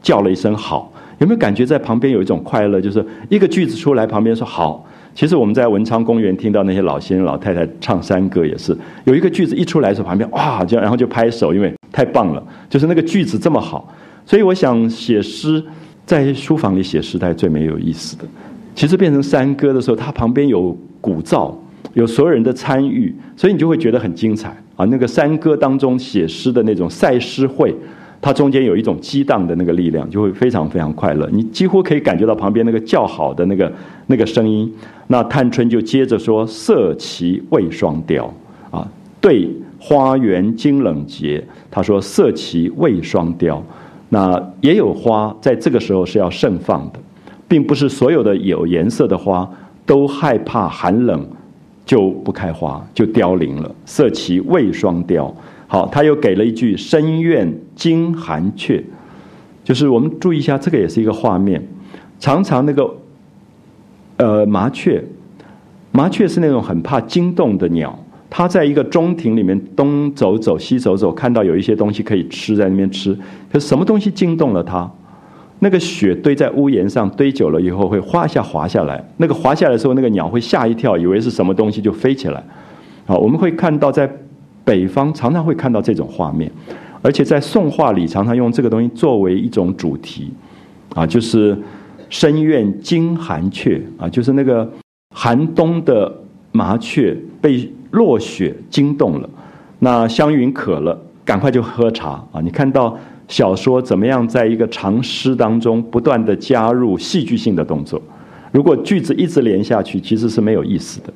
[0.00, 2.80] 叫了一声好，有没有感觉在旁边有一种快乐？
[2.80, 4.86] 就是一个句子出来，旁边说好。
[5.20, 13.92] 其实我们在文昌公园听到那些老先生老太太唱山歌，也是有一个句子一出来的时候，旁边哇，就然后就拍手，因为太棒了，就是那个句子这么好。
[14.24, 15.62] 所以我想写诗，
[16.06, 18.24] 在书房里写诗才最没有意思的。
[18.74, 21.54] 其实变成山歌的时候，它旁边有鼓噪，
[21.92, 24.86] 有所有人的参与，所以你就会觉得很精彩啊。
[24.86, 27.76] 那个山歌当中写诗的那种赛诗会，
[28.22, 31.26] 它中间有一种激荡的那个力量，就会非常非常快乐。
[31.32, 33.72] 你几乎可以感觉到旁边那个叫好的那个
[34.06, 34.70] 那个声音。
[35.06, 38.32] 那探春就接着说：“色其未双雕
[38.70, 38.86] 啊，
[39.22, 39.48] 对
[39.78, 43.62] 花园惊冷节。”他说：“色其未双雕。”
[44.10, 46.98] 那也有花在这个时候是要盛放的，
[47.48, 49.48] 并不是所有的有颜色的花
[49.86, 51.26] 都害怕寒冷
[51.86, 53.74] 就不开花就凋零了。
[53.86, 55.34] 色其未双凋。
[55.72, 58.82] 好，他又给了一句“深院惊寒雀”，
[59.62, 61.64] 就是我们注意一下，这个也是一个画面。
[62.18, 62.92] 常常那个
[64.16, 65.00] 呃麻雀，
[65.92, 67.96] 麻雀是那种很怕惊动的鸟。
[68.28, 73.16] 它在一个中庭里面东走走西走走，看到有一些东西可以吃，在那边吃。
[73.52, 74.90] 可是什么东西惊动了它？
[75.60, 79.00] 那个雪堆在屋檐上堆久了以后，会哗下滑下来。
[79.18, 82.42] 那个滑下来的时候，那个鸟会吓一跳，以为是什么东西就飞起来。
[83.06, 84.10] 好，我们会看到在
[84.64, 86.50] 北方常常会看到这种画面，
[87.02, 90.32] 而且在宋画里常常用这个东西作为一种主题，
[90.94, 91.58] 啊，就是
[92.08, 94.70] 深院惊寒雀啊，就是那个
[95.14, 96.12] 寒冬的
[96.52, 97.70] 麻雀被。
[97.92, 99.28] 落雪惊动了，
[99.80, 102.40] 那湘云渴了，赶快就喝茶啊！
[102.40, 102.96] 你看到
[103.26, 108.00] 小说怎么样，在一个长诗当中不断的加入戏剧性的动作，
[108.52, 111.12] 如果句子一直连下去，其实是没有意思的。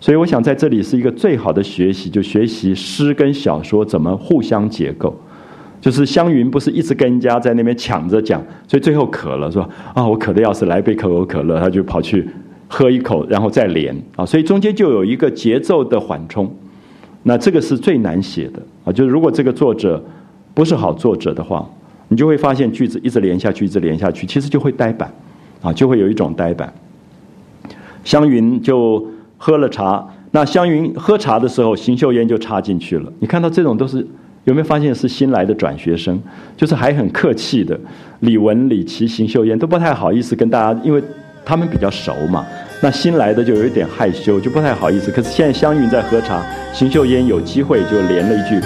[0.00, 5.14] 所以我想在这里是一个最好的学习，就学习诗跟小说怎么互相结构。
[5.80, 12.28] 就是湘云不是一直跟人家在那边抢着讲，所以最后渴了，说啊，我渴的要死，来杯可口可乐，他就跑去。
[12.68, 16.52] 喝一口，然后再连啊，所以中间就有一个节奏的缓冲，
[17.22, 18.92] 那这个是最难写的啊。
[18.92, 20.04] 就是如果这个作者
[20.52, 21.64] 不是好作者的话，
[22.08, 25.08] 你就会发现句子一直连下去，一直连下去，其实就会呆板
[25.62, 26.74] 啊，就会有一种呆板。
[28.02, 29.06] 湘云就
[29.46, 33.12] 喝了茶，那湘云喝茶的时候，邢岫烟就插进去了。
[33.20, 34.04] 你看到这种都是
[34.42, 36.20] 有没有发现是新来的转学生，
[36.56, 37.78] 就是还很客气的，
[38.18, 41.00] 李文、李琦、邢岫烟都不太好意思跟大家，因为。
[41.48, 42.44] 他们比较熟嘛，
[42.82, 45.12] 那新来的就有一点害羞，就不太好意思。
[45.12, 46.42] 可是现在湘云在喝茶，
[46.72, 48.60] 邢岫烟有机会就连了一句。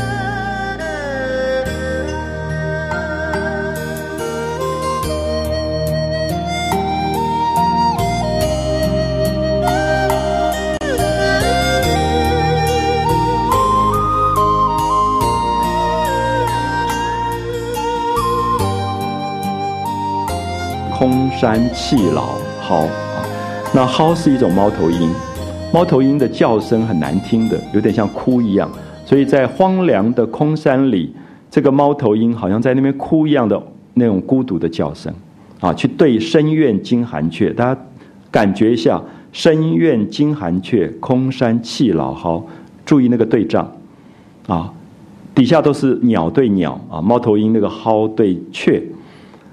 [21.80, 22.34] 气老。
[22.60, 23.24] 蒿啊，
[23.74, 25.10] 那蒿是一种猫头鹰，
[25.72, 28.70] 猫头鹰的叫声很难听的，有点像哭一样，
[29.06, 31.12] 所以在荒凉的空山里，
[31.50, 33.60] 这个猫头鹰好像在那边哭一样的
[33.94, 35.12] 那种孤独的叫声
[35.58, 37.80] 啊，去对深院惊寒雀，大家
[38.30, 39.02] 感觉一下，
[39.32, 42.44] 深院惊寒雀，空山泣老蒿，
[42.84, 43.72] 注意那个对仗
[44.46, 44.70] 啊，
[45.34, 48.80] 底下都是鸟对鸟啊，猫头鹰那个蒿对雀，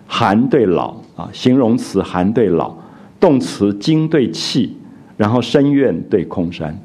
[0.05, 2.73] 寒对老啊，形容词寒对老。
[3.19, 4.77] 动词惊对气，
[5.17, 6.79] 然后深院对空山，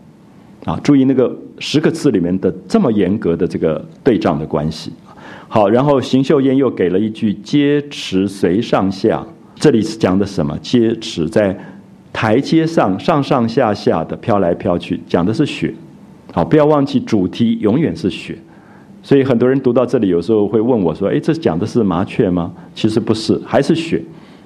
[0.65, 4.91] 啊，注意那个十个字里面的这么严格的这个对仗的关系。
[5.47, 9.23] 好，然后邢岫烟又给了一句“阶池随上下”，
[9.55, 10.57] 这里是讲的什么？
[10.63, 11.55] 阶池在
[12.15, 15.75] 台阶上上上下下的飘来飘去，讲的是雪。
[16.33, 18.39] 好，不要忘记主题永远是雪。
[19.03, 24.03] 所以很多人读到这里，有时候会问我说：“哎，这讲的是麻雀吗？”其实不是，还是雪。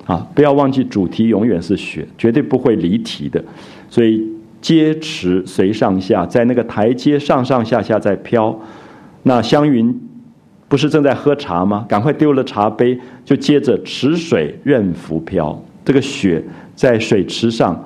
[0.06, 3.42] 啊，不要忘记主题永远是雪，绝对不会离题的。
[3.90, 4.24] 所以
[4.60, 8.56] 阶池随上下，在那个台阶上上下下在飘。
[9.24, 10.00] 那湘云
[10.68, 11.84] 不是正在喝茶吗？
[11.88, 15.60] 赶快丢了茶杯，就接着池水任浮漂。
[15.84, 16.42] 这个雪
[16.76, 17.84] 在水池上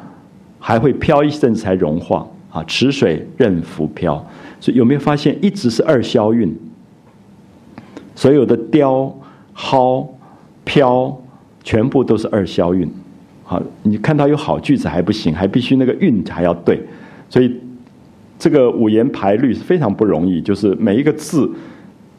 [0.59, 2.63] 还会飘一阵才融化啊。
[2.65, 4.23] 池水任浮漂，
[4.61, 6.55] 所以有没有发现一直是二消韵？
[8.15, 9.11] 所有的雕、
[9.55, 10.07] 蒿、
[10.65, 11.19] 飘。
[11.63, 12.89] 全部都是二消韵，
[13.45, 16.81] 好，你看到有好句子还不行，还必须那个韵还要对，
[17.29, 17.55] 所以
[18.39, 21.51] 这个五言排律是非常不容易，就是每一个字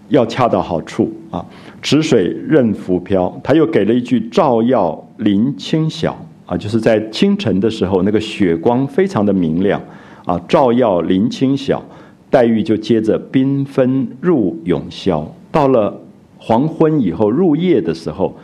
[0.09, 1.43] 要恰到好处啊。
[1.81, 6.15] 池水任浮漂，他又给了一句“照耀林清晓”，
[6.45, 9.81] 啊，就是在清晨的时候，那个雪光非常的明亮
[10.25, 11.83] 啊，“照耀林清晓”，
[12.29, 15.99] 黛玉就接着“缤纷入永宵”，到了
[16.37, 18.37] 黄昏以后，入夜的时候。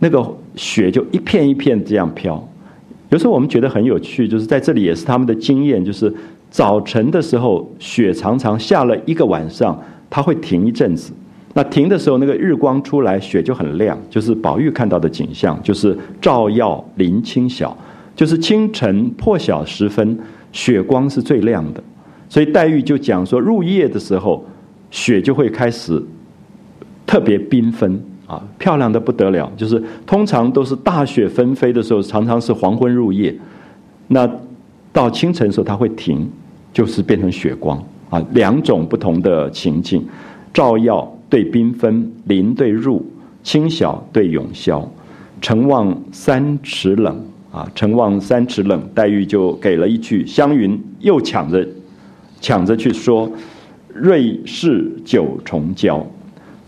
[0.00, 2.42] 那个雪就一片一片这样飘，
[3.10, 6.12] 有时候我们觉得很有趣，就是在这里也是他们的经验，就是
[6.50, 11.12] 早晨的时候雪常常下了一个晚上，它会停一阵子。
[11.52, 17.76] 那停的时候，那个日光出来，雪就很亮，就是宝玉看到的景象，就是照耀林清晓，
[18.16, 20.18] 就是清晨破晓时分，
[20.52, 21.82] 雪光是最亮的。
[22.28, 24.46] 所以黛玉就讲说，入夜的时候，
[24.92, 26.00] 雪就会开始
[27.04, 28.00] 特别缤纷
[28.30, 29.50] 啊，漂亮的不得了。
[29.56, 33.34] 就是通常都是大雪纷飞的时候，常常是黄昏入夜。
[34.06, 34.30] 那
[34.92, 36.30] 到清晨的时候，它会停，
[36.72, 38.24] 就是变成雪光啊。
[38.30, 40.06] 两种不同的情境：
[40.54, 43.04] 照耀对缤纷，林对入，
[43.42, 44.88] 清晓对永消。
[45.40, 47.20] 城望三尺冷
[47.50, 48.80] 啊，城望三尺冷。
[48.94, 51.66] 黛玉就给了一句，湘云又抢着
[52.40, 53.28] 抢着去说
[53.92, 56.06] ：“瑞士九重娇。”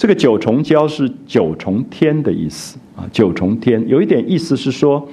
[0.03, 5.09] 这个九重娇是九重天的意思啊，九重天有一点意思是说。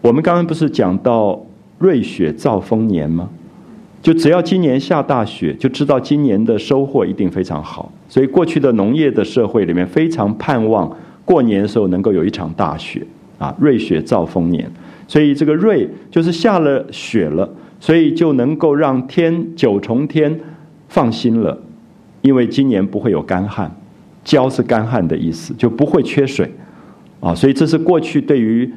[0.00, 1.44] 我们刚刚不是讲到
[1.78, 3.28] 瑞雪兆丰年吗？
[4.00, 7.90] 就只要今年下大雪，就知道今年的收获一定非常好。
[8.08, 13.04] 所以过去的农业的社会里面，非常盼望过年的时候能够有一场大雪
[13.38, 14.70] 啊，瑞雪兆丰年。
[15.08, 20.38] 所以这个瑞就是下了雪了，所以就能够让天九重天
[20.86, 21.60] 放心了，
[22.22, 23.74] 因为今年不会有干旱，
[24.26, 26.52] 焦是干旱的意思，就不会缺水
[27.20, 27.34] 啊。
[27.34, 28.70] 所以这是过去对于。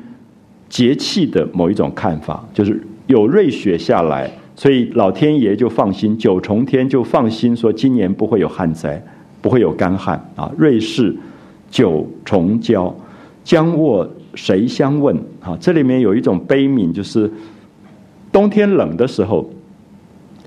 [0.69, 9.03] 节气的某一种看法，就是有瑞雪下来，所以老天爷就放心，九重天就放心，说今年不会有旱灾，
[9.41, 10.51] 不会有干旱啊。
[10.55, 11.17] 瑞士
[11.71, 12.95] 九重娇，
[13.43, 15.17] 将卧谁相问？
[15.41, 17.27] 啊，这里面有一种悲悯，就是
[18.31, 19.49] 冬天冷的时候，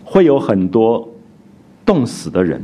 [0.04, 1.12] 会有很多
[1.84, 2.62] 冻死的人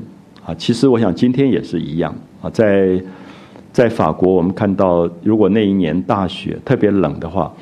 [0.49, 0.55] 啊。
[0.57, 3.01] 其实我想今天也是一样啊，在。
[3.70, 7.53] 在法国，我们看到，如果那一年大雪特别冷的话，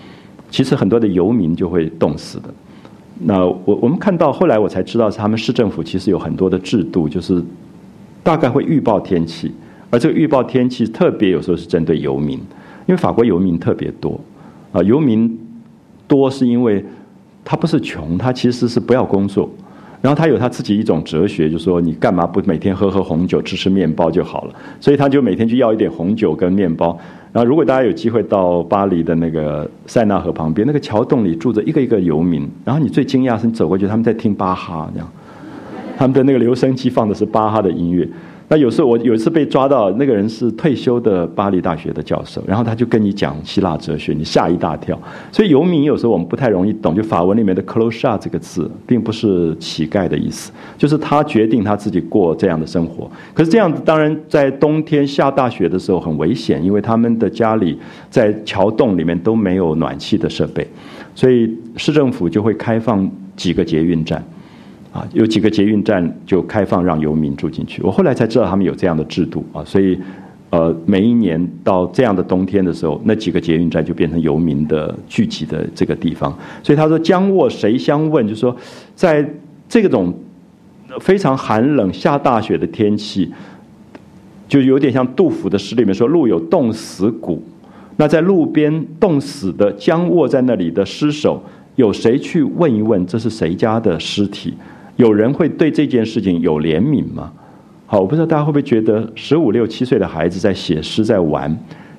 [0.49, 2.49] 其实很多的游民就会冻死的。
[3.19, 7.43] 那我我们看到后来我才知道，他们市政府其实有很多的制度，就是
[8.23, 9.53] 大概会预报天气，
[9.91, 12.39] 而这个预报天气特别有时候是针对游民，
[12.87, 14.19] 因为法国游民特别多
[14.73, 15.39] 啊，游民
[16.09, 16.83] 多是因为
[17.45, 19.51] 他不是穷，他其实是不要工作。
[20.07, 24.55] 然后他有他自己一种哲学，就说你干嘛不每天喝喝红酒，吃吃面包就好了。
[24.79, 26.97] 所以他就每天去要一点红酒跟面包。
[27.33, 32.49] 然后如果大家有机会到巴黎的那个塞纳河旁边，那个桥洞里住着一个一个游民。
[32.65, 35.09] 然后你最惊讶是你走过去，他们在听巴哈，这样，
[35.99, 38.09] 他们的那个留声机放的是巴哈的音乐。
[38.49, 44.97] 那有时候我有一次被抓到，那个人是退休的巴黎大学的教授，然后他就跟你讲希腊哲学，你吓一大跳。
[45.33, 53.11] 所以游民有时候我们不太容易懂，就法文里面的 c l o s h a 这个字，并不是乞丐的意思，就是他决定他自己过这样的生活。
[53.35, 57.77] 可是这样子当然在冬天下大雪的时候很危险，因为他们的家里
[58.09, 60.65] 在桥洞里面都没有暖气的设备，
[61.17, 64.25] 所以市政府就会开放几个捷运站。
[64.97, 67.83] 啊，有几个捷运站就开放让游民住进去。
[67.83, 69.99] 我后来才知道他们有这样的制度啊，所以，
[70.49, 76.35] 呃，每一年到这样的冬天的时候，那几个捷运站就变成游民的聚集的这个地方。
[76.63, 78.57] 所以他说：“将卧谁相问？”就说，
[78.95, 79.29] 在
[79.69, 80.15] 这种
[81.01, 83.31] 非常寒冷、下大雪的天气，
[84.49, 87.43] 就有点像杜甫的诗里面说：“路有冻死骨。”
[87.99, 91.43] 那在路边冻死的、僵卧在那里的尸首，
[91.75, 93.07] 有谁去问一问？
[93.07, 94.55] 这是谁家的尸体？
[94.97, 97.33] 有人会对这件事情有怜悯吗？
[97.87, 101.57] 好，我不知道大家会不会觉得十五六七岁的孩子在写诗在玩，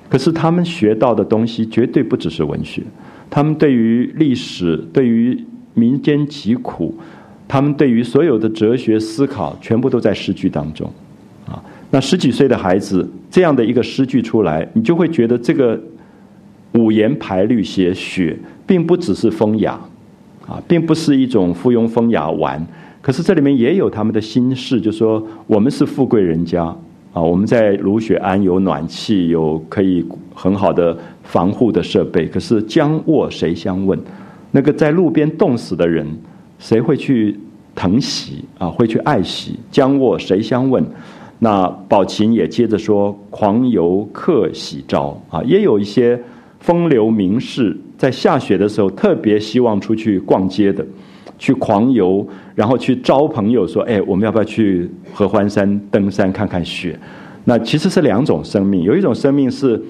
[0.08, 2.82] 可是他们学到的东西绝对不只是文学，
[3.30, 5.42] 他们对于历史、对于
[5.72, 6.94] 民间疾苦，
[7.46, 10.92] 他们对于所有的哲学思考，全部都在诗句当中。
[11.46, 15.80] 啊，那十几岁的孩子这样的一个诗句出来，你就会觉得这个
[16.72, 19.80] 五言排律写雪，并不只是风雅，
[20.46, 22.66] 啊，并不是一种附庸风雅玩。
[23.08, 26.62] 可是这里面也有他们的心事，就说我们是富贵人家
[27.14, 30.04] 啊，我们在卢雪庵有暖气，有可以
[30.34, 32.26] 很好的防护的设备。
[32.26, 33.98] 可是将卧谁相问？
[34.50, 36.06] 那个在路边冻死的人，
[36.58, 37.34] 谁会去
[37.74, 38.68] 疼惜啊？
[38.68, 39.58] 会去爱惜？
[39.70, 40.84] 将卧谁相问？
[41.38, 46.22] 那宝琴也接着说：狂游客喜招啊，也有一些
[46.60, 50.86] 风流名士在下雪的时候特别希望出去逛街的。
[51.38, 56.98] 去狂游，然后去招朋友说：“哎，我们要不要去合欢山登山看看雪？”
[57.44, 59.80] 那其实是两种生命，有一种生命是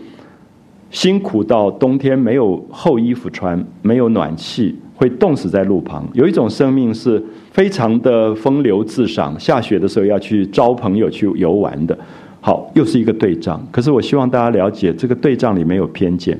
[0.90, 7.20] 辛苦到冬天没有厚衣服穿，没有暖气，会冻死在路旁；有一种生命是
[7.50, 11.98] 非常的风流自赏，下雪的时候要去招朋友去游玩的。
[12.40, 13.66] 好，又是一个对仗。
[13.72, 16.38] 可是我希望大家了解，这个对仗里没有偏见，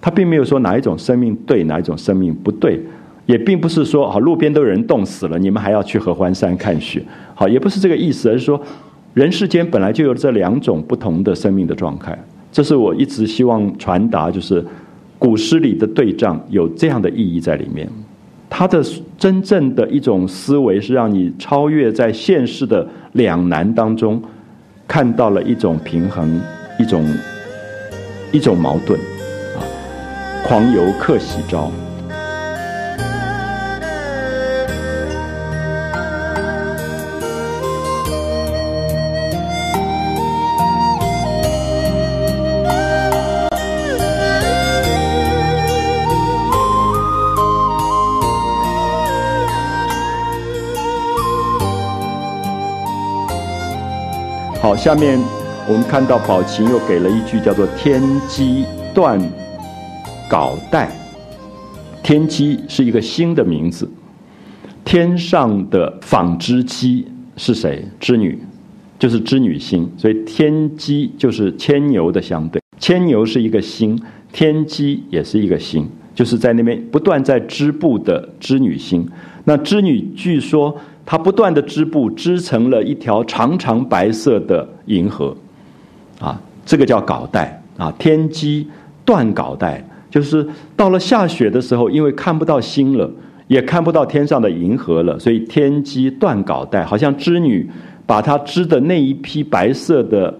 [0.00, 2.78] 他并没有说哪一种生命对，哪一种生命不对。
[3.28, 7.02] 也并不是说好路边都有人冻死了，你们还要去合欢山看雪，
[7.34, 8.58] 好也不是这个意思，而是说
[9.12, 12.18] 人世间本来就有这两种不同的生命的状态，
[12.50, 14.64] 这是我一直希望传达，就是
[15.18, 17.86] 古诗里的对仗有这样的意义在里面，
[18.48, 18.82] 它的
[19.18, 24.22] 真正的一种思维是让你超越在现世的两难当中，
[24.86, 26.40] 看到了一种平衡，
[26.80, 27.04] 一种
[28.32, 28.98] 一种矛盾，
[29.54, 29.60] 啊，
[30.46, 31.70] 狂游客喜招。
[54.78, 55.18] 下面
[55.68, 58.64] 我们看到宝琴又给了一句叫做“天机
[58.94, 59.20] 断
[60.30, 60.88] 稿带”。
[62.00, 63.90] 天机是一个新的名字，
[64.84, 67.84] 天上的纺织机是谁？
[67.98, 68.38] 织女，
[69.00, 69.90] 就是织女星。
[69.98, 74.00] 所以天机就是牵牛的相对，牵牛是一个星，
[74.32, 79.06] 天机也是一个星，就是在那边不断在织布的织女星。
[79.44, 80.74] 那织女据说。
[81.10, 85.34] 它不断的织布，织成了一条长长白色的银河，
[86.20, 87.90] 啊，这个叫稿带啊。
[87.98, 88.68] 天机
[89.06, 93.10] 断稿带，就是到了下雪的时候，因为看不到星了，
[93.46, 97.66] 也看不到天上的银河了，所以天机断稿带，好像织女
[98.04, 100.38] 把它织的那一批白色的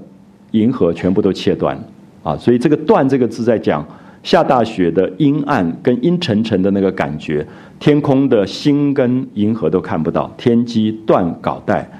[0.50, 1.82] 银河全部都切断了
[2.22, 2.36] 啊。
[2.36, 3.82] 所以这个“断”这个字在讲。
[4.28, 7.46] 下大雪的阴暗跟阴沉沉的那个感觉，
[7.80, 11.90] 天空的星跟银河都看不到，天机断稿带，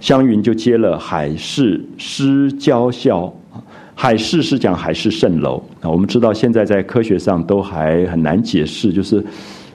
[0.00, 3.32] 湘云就接了海市失娇笑。
[3.94, 9.24] 海市是讲海市蜃楼啊，我们知道现在在科学上都还很难解释，就是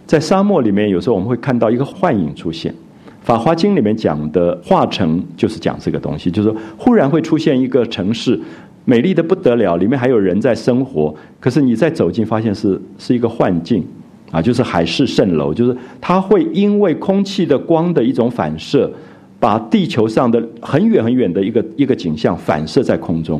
[0.06, 2.70] 在沙漠里面有时候我们会看到一个幻影出现，
[3.22, 8.38] 《法华经》里面讲的化成就是讲这个东西，就是说忽然会出现一个城市。
[8.90, 11.14] 美丽的不得了，里面还有人在生活。
[11.40, 13.86] 可是你再走近，发现是是一个幻境，
[14.32, 18.92] 啊，就是海市蜃楼，就是它会因为空气的光的一种反射，
[19.40, 23.40] 把地球上的很远很远的一个一个景象反射在空中。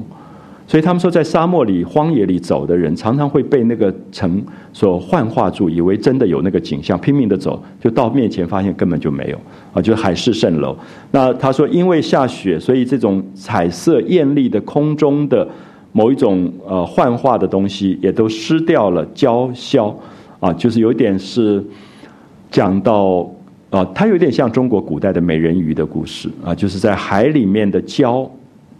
[0.70, 4.40] 所以他们说，在沙漠里、荒野里走的人，常常会被那个城
[4.72, 9.38] 所幻化住，以为真的有那个景象，拼命的走，就到面前发现根本就没有
[9.74, 9.82] 啊！
[9.82, 10.78] 就是海市蜃楼。
[11.10, 15.48] 那他说，因为下雪，所以这种彩色艳丽的空中的
[15.92, 19.92] 某一种呃幻化的东西，也都失掉了娇消
[20.40, 21.66] 啊，就是有点是
[22.52, 23.28] 讲到
[23.72, 28.30] 啊，它有点像中国古代的美人鱼的故事啊，就是在海里面的娇。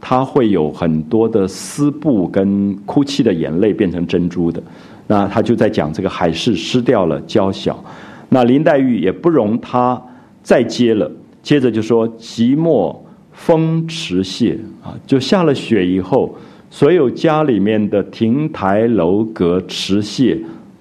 [0.02, 4.62] 它会有很多的丝布跟哭泣的眼泪变成珍珠的，
[5.08, 7.84] 那他就在讲这个海市失掉了娇小，
[8.30, 10.02] 那林黛玉也不容他
[10.42, 11.12] 再接了，
[11.44, 12.96] 接着就说寂寞
[13.34, 16.34] 风池榭啊，就下了雪以后，
[16.70, 20.38] 所有家里面的亭台楼阁池榭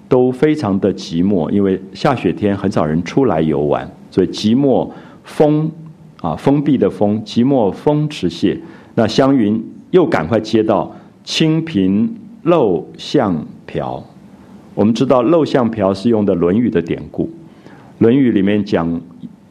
[0.07, 4.89] 都非常的寂寞，因为下雪天很少人出来游玩，所以寂寞
[5.23, 5.69] 封
[6.21, 8.57] 啊封闭的封，寂寞风池榭。
[8.95, 10.93] 那湘云又赶快接到
[11.23, 12.13] “清贫
[12.45, 14.03] 陋巷瓢”。
[14.75, 17.25] 我们知道“陋巷瓢”是用的《论语》的典故，
[17.99, 18.99] 《论语》里面讲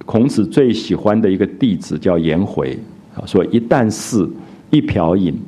[0.04, 2.78] 孔子最喜欢的一个弟子叫颜回
[3.14, 4.28] 啊，说一旦似
[4.70, 5.38] 一瓢饮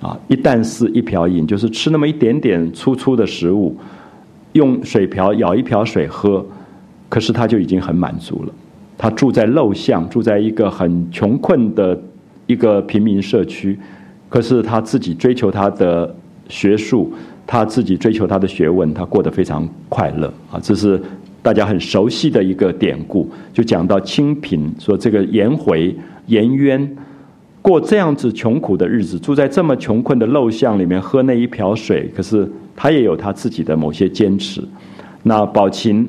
[0.00, 3.76] 啊，一旦似一瓢饮，就是吃那么一点点粗粗的食物，
[4.52, 6.44] 用水瓢舀一瓢水喝，
[7.08, 8.52] 可是他就已经很满足了。
[8.96, 12.00] 他住在陋巷，住在一个很穷困的。
[12.48, 13.78] 一个平民社区，
[14.28, 16.12] 可是他自己追求他的
[16.48, 17.12] 学术，
[17.46, 20.58] 他自己追求他的学问，他过得非常快乐啊！
[20.62, 21.00] 这是
[21.42, 25.94] 大家很熟悉的一个典故，就讲到清贫，说这个颜回、
[26.26, 26.96] 颜渊
[27.60, 34.62] 过这样子穷苦的日子，住在这么穷困的陋巷里面，喝那一瓢水，可是他也有他自己的某些坚持。
[35.22, 36.08] 那宝琴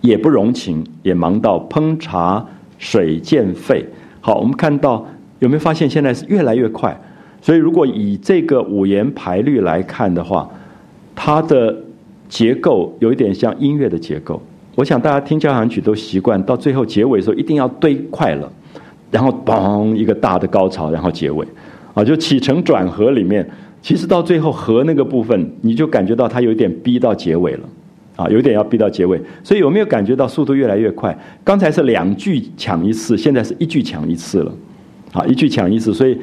[0.00, 2.42] 也不容情，也忙到烹茶
[2.78, 3.84] 水渐沸。
[4.22, 5.06] 好，我们看到。
[5.38, 6.98] 有没有发现现在是越来越快？
[7.40, 10.48] 所以如果以这个五言排律来看的话，
[11.14, 11.74] 它的
[12.28, 14.42] 结构有一点像音乐的结构。
[14.74, 18.50] 我想大家听交响曲都习惯，到最后结尾的时候一定要堆快了，
[19.10, 21.46] 然后嘣一个大的高潮，然后结尾，
[21.94, 23.48] 啊，就起承转合里面，
[23.82, 27.68] 其实到最后和那个部分，你就感觉到它有一点逼到结尾了，
[28.16, 29.20] 啊，有点要逼到结尾。
[29.42, 31.16] 所以有没有感觉到速度越来越快？
[31.42, 34.52] 刚才是两句抢一次，现在是一句抢一次了。
[35.12, 36.18] 啊，一句抢一次，所以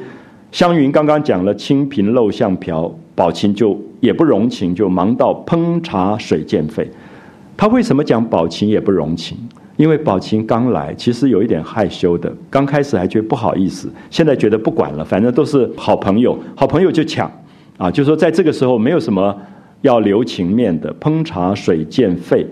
[0.52, 6.88] 湘云刚刚讲了“清贫陋巷瓢”，宝琴就也不容情，就忙到烹茶水溅沸。
[7.56, 9.36] 他为什么讲宝琴也不容情？
[9.76, 17.30] 因为宝琴刚来，其实有一点害羞的，刚开始还觉得不好意思，现在觉得不管了，反正都是好朋友，好朋友就抢
[17.76, 19.36] 啊，就说在这个时候没有什么
[19.82, 22.46] 要留情面的，烹茶水溅沸，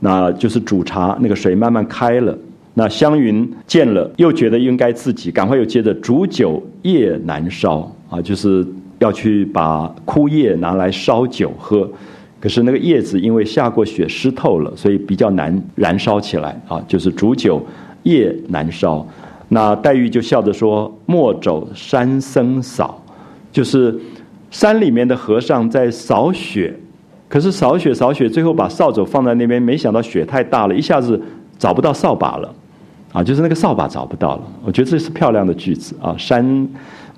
[0.00, 2.38] 那就是煮茶那个水慢慢开了。
[2.74, 8.66] 那湘云见了，又觉得应该自己赶快又接着煮酒夜难烧啊，就是
[8.98, 11.86] 要去把枯叶拿来烧酒喝。
[12.40, 17.64] 可是那个叶子因为下过雪湿透了，所以比较难燃烧起来啊，就是煮酒
[18.04, 19.06] 夜难烧。
[19.48, 23.04] 那黛玉就笑着说：“莫走山僧扫，
[23.52, 23.94] 就是
[24.50, 26.74] 山里面的和尚在扫雪。
[27.28, 31.20] 可是扫雪扫雪，最后把扫帚放在那边，没想到雪太大了，一下子
[31.58, 32.52] 找不到扫把了。”
[33.12, 36.16] 啊，就是那个扫把找不到了，我觉得这是漂亮的句子啊。
[36.16, 36.66] 山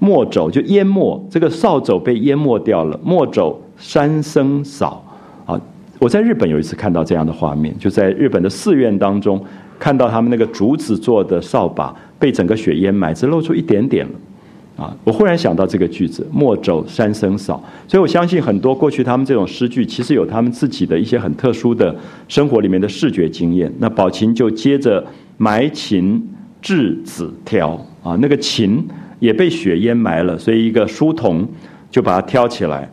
[0.00, 2.98] 莫走就淹没，这个扫帚被淹没掉了。
[3.04, 5.00] 莫走山僧扫
[5.46, 5.58] 啊，
[6.00, 9.40] 我在日本有一次看到这样的画面，就在日本的寺院当中，
[9.78, 14.84] 看到他们那个竹子做的扫把被整个雪淹埋，只露出一点点了。
[14.84, 17.62] 啊，我忽然想到这个句子，莫走山僧扫。
[17.86, 21.94] 所以我相信很多过去他们这种诗句，其实有他们自己的一些很特殊的
[22.26, 23.72] 生活里面的视觉经验。
[23.78, 25.06] 那宝琴就接着。
[25.36, 26.28] 埋琴
[26.62, 27.70] 稚子挑
[28.02, 28.86] 啊，那个琴
[29.18, 31.46] 也被雪淹埋了，所以一个书童
[31.90, 32.88] 就把它挑起来。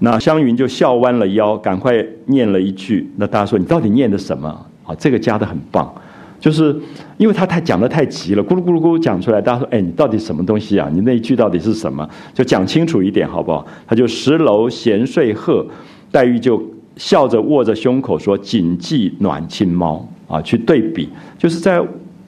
[0.00, 3.10] 那湘云就笑弯了腰，赶快念了一句。
[3.16, 4.48] 那大家说你到底念的什么
[4.84, 4.94] 啊？
[4.96, 5.92] 这个加的很棒，
[6.38, 6.76] 就是
[7.16, 9.40] 因为他太讲的太急了，咕噜咕噜咕噜讲出来。
[9.40, 10.90] 大家说，哎，你到底什么东西啊？
[10.92, 12.06] 你那一句到底是什么？
[12.34, 13.66] 就讲清楚一点好不好？
[13.86, 15.64] 他就十楼闲睡鹤，
[16.10, 16.62] 黛玉就
[16.96, 21.82] 笑着握着胸口说：“谨记暖亲猫。”啊，去对比，就是在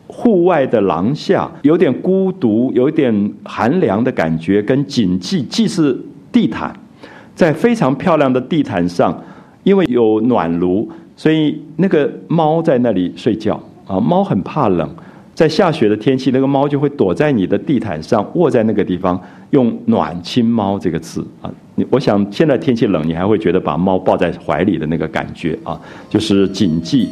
[0.06, 5.98] 户外的廊下，有点孤独，有点寒凉的感觉，跟谨记既是
[6.30, 6.72] 地毯，
[7.34, 9.20] 在非常漂亮的地毯上，
[9.64, 13.98] 因为有暖炉，所以那个猫在那里睡觉啊。
[13.98, 14.88] 猫很怕冷，
[15.34, 19.20] 在下雪的天气，那个猫就会躲在你的地毯上，卧在那个地方，
[19.50, 21.50] 用“暖亲猫”这个字啊。
[21.74, 25.78] 你我想现在天气冷，你还会觉得把猫抱在怀里的那个感觉啊，
[26.08, 27.08] 就是谨记。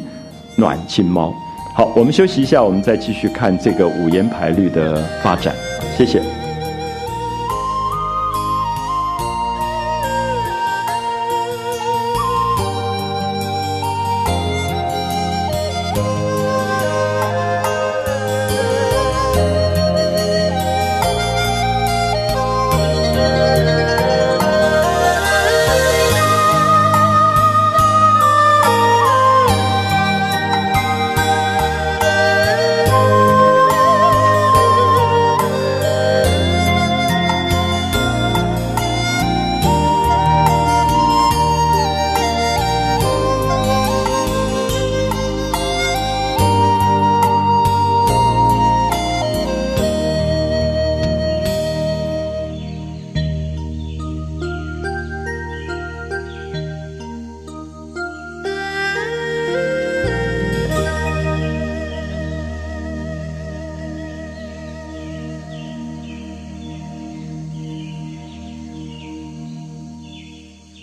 [0.55, 1.33] 暖心猫，
[1.73, 5.53] 好，我们休息一下，我们再继续看这个五言排律的发展。
[5.97, 6.34] 谢谢。